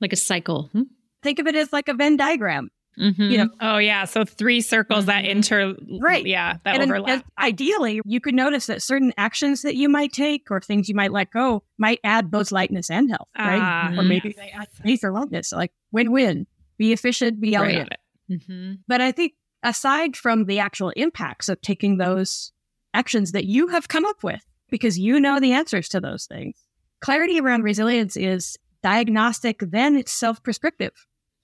[0.00, 0.70] like a cycle.
[0.72, 0.82] Hmm?
[1.22, 2.70] Think of it as like a Venn diagram.
[2.98, 3.22] Mm-hmm.
[3.22, 5.30] You know, oh yeah, so three circles that mm-hmm.
[5.30, 7.24] inter right, yeah, that and overlap.
[7.38, 11.12] ideally, you could notice that certain actions that you might take or things you might
[11.12, 13.92] let go might add both lightness and health, right?
[13.92, 16.48] Uh, or maybe they add space or lightness, like win-win.
[16.76, 17.90] Be efficient, be elegant.
[18.28, 18.40] Right.
[18.40, 18.72] Mm-hmm.
[18.88, 22.52] But I think aside from the actual impacts of taking those
[22.94, 26.56] actions that you have come up with, because you know the answers to those things,
[27.00, 30.92] clarity around resilience is diagnostic, then it's self prescriptive.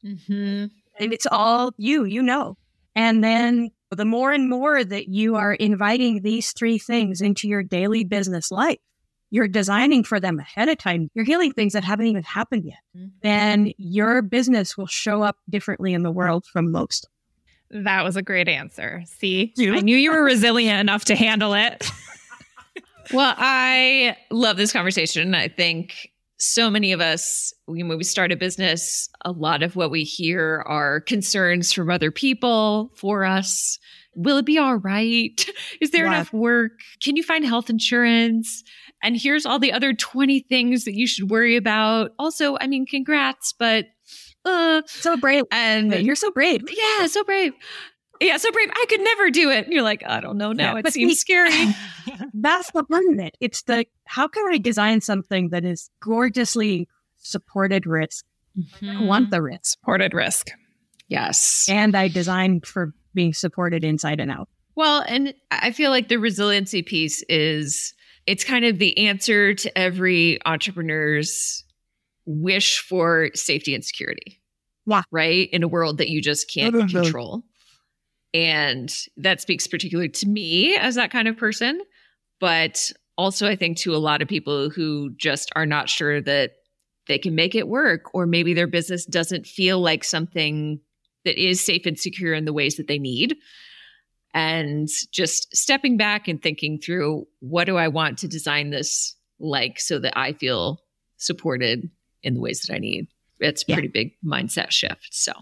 [0.05, 0.67] Mm-hmm.
[1.01, 2.57] And it's all you, you know.
[2.95, 7.63] And then the more and more that you are inviting these three things into your
[7.63, 8.79] daily business life,
[9.31, 12.79] you're designing for them ahead of time, you're healing things that haven't even happened yet,
[12.97, 13.09] mm-hmm.
[13.23, 17.09] then your business will show up differently in the world from most.
[17.71, 19.03] That was a great answer.
[19.07, 21.91] See, I knew you were resilient enough to handle it.
[23.13, 25.35] well, I love this conversation.
[25.35, 29.91] I think so many of us, when we start a business, a lot of what
[29.91, 33.79] we hear are concerns from other people for us.
[34.15, 35.49] Will it be all right?
[35.81, 36.73] Is there enough work?
[37.03, 38.63] Can you find health insurance?
[39.03, 42.13] And here's all the other 20 things that you should worry about.
[42.19, 43.87] Also, I mean, congrats, but
[44.45, 45.45] uh, so brave.
[45.51, 46.63] And you're so brave.
[46.71, 47.55] Yeah, so brave
[48.21, 48.71] yeah, so brave.
[48.73, 49.65] I could never do it.
[49.65, 50.75] And you're like, I don't know now.
[50.75, 51.51] Yeah, it seems scary.
[52.35, 53.37] that's the fun in it.
[53.41, 58.25] It's the how can I design something that is gorgeously supported risk?
[58.59, 58.99] Mm-hmm.
[58.99, 59.79] I want the risk.
[59.81, 60.51] Supported risk.
[61.09, 61.67] Yes.
[61.69, 64.49] And I designed for being supported inside and out.
[64.77, 67.95] Well, and I feel like the resiliency piece is
[68.27, 71.65] it's kind of the answer to every entrepreneur's
[72.27, 74.41] wish for safety and security.
[74.87, 75.03] Yeah.
[75.11, 75.49] Right?
[75.53, 77.45] In a world that you just can't control.
[78.35, 81.81] And that speaks particularly to me as that kind of person,
[82.41, 86.51] but also I think to a lot of people who just are not sure that
[87.07, 90.81] they can make it work, or maybe their business doesn't feel like something
[91.25, 93.37] that is safe and secure in the ways that they need.
[94.33, 99.79] And just stepping back and thinking through what do I want to design this like
[99.79, 100.81] so that I feel
[101.19, 101.89] supported
[102.25, 103.07] in the ways that I need.
[103.39, 104.03] It's a pretty yeah.
[104.03, 105.09] big mindset shift.
[105.13, 105.33] So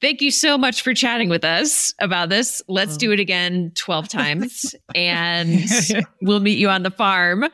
[0.00, 2.62] Thank you so much for chatting with us about this.
[2.68, 2.98] Let's mm.
[2.98, 5.64] do it again 12 times and
[6.22, 7.46] we'll meet you on the farm.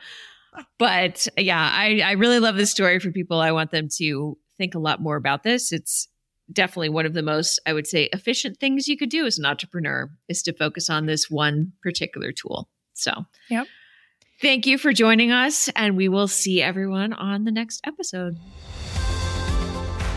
[0.77, 3.39] but yeah, I, I really love this story for people.
[3.39, 5.71] I want them to think a lot more about this.
[5.71, 6.07] It's
[6.51, 9.45] definitely one of the most, I would say, efficient things you could do as an
[9.45, 12.69] entrepreneur is to focus on this one particular tool.
[12.93, 13.67] So, Yep.
[14.41, 18.37] Thank you for joining us, and we will see everyone on the next episode.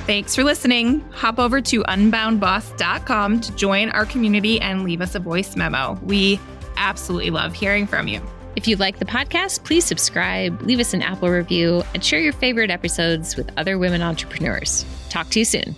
[0.06, 1.00] Thanks for listening.
[1.14, 5.98] Hop over to unboundboss.com to join our community and leave us a voice memo.
[6.04, 6.38] We
[6.76, 8.22] absolutely love hearing from you.
[8.54, 12.32] If you like the podcast, please subscribe, leave us an Apple review, and share your
[12.32, 14.86] favorite episodes with other women entrepreneurs.
[15.10, 15.74] Talk to you soon.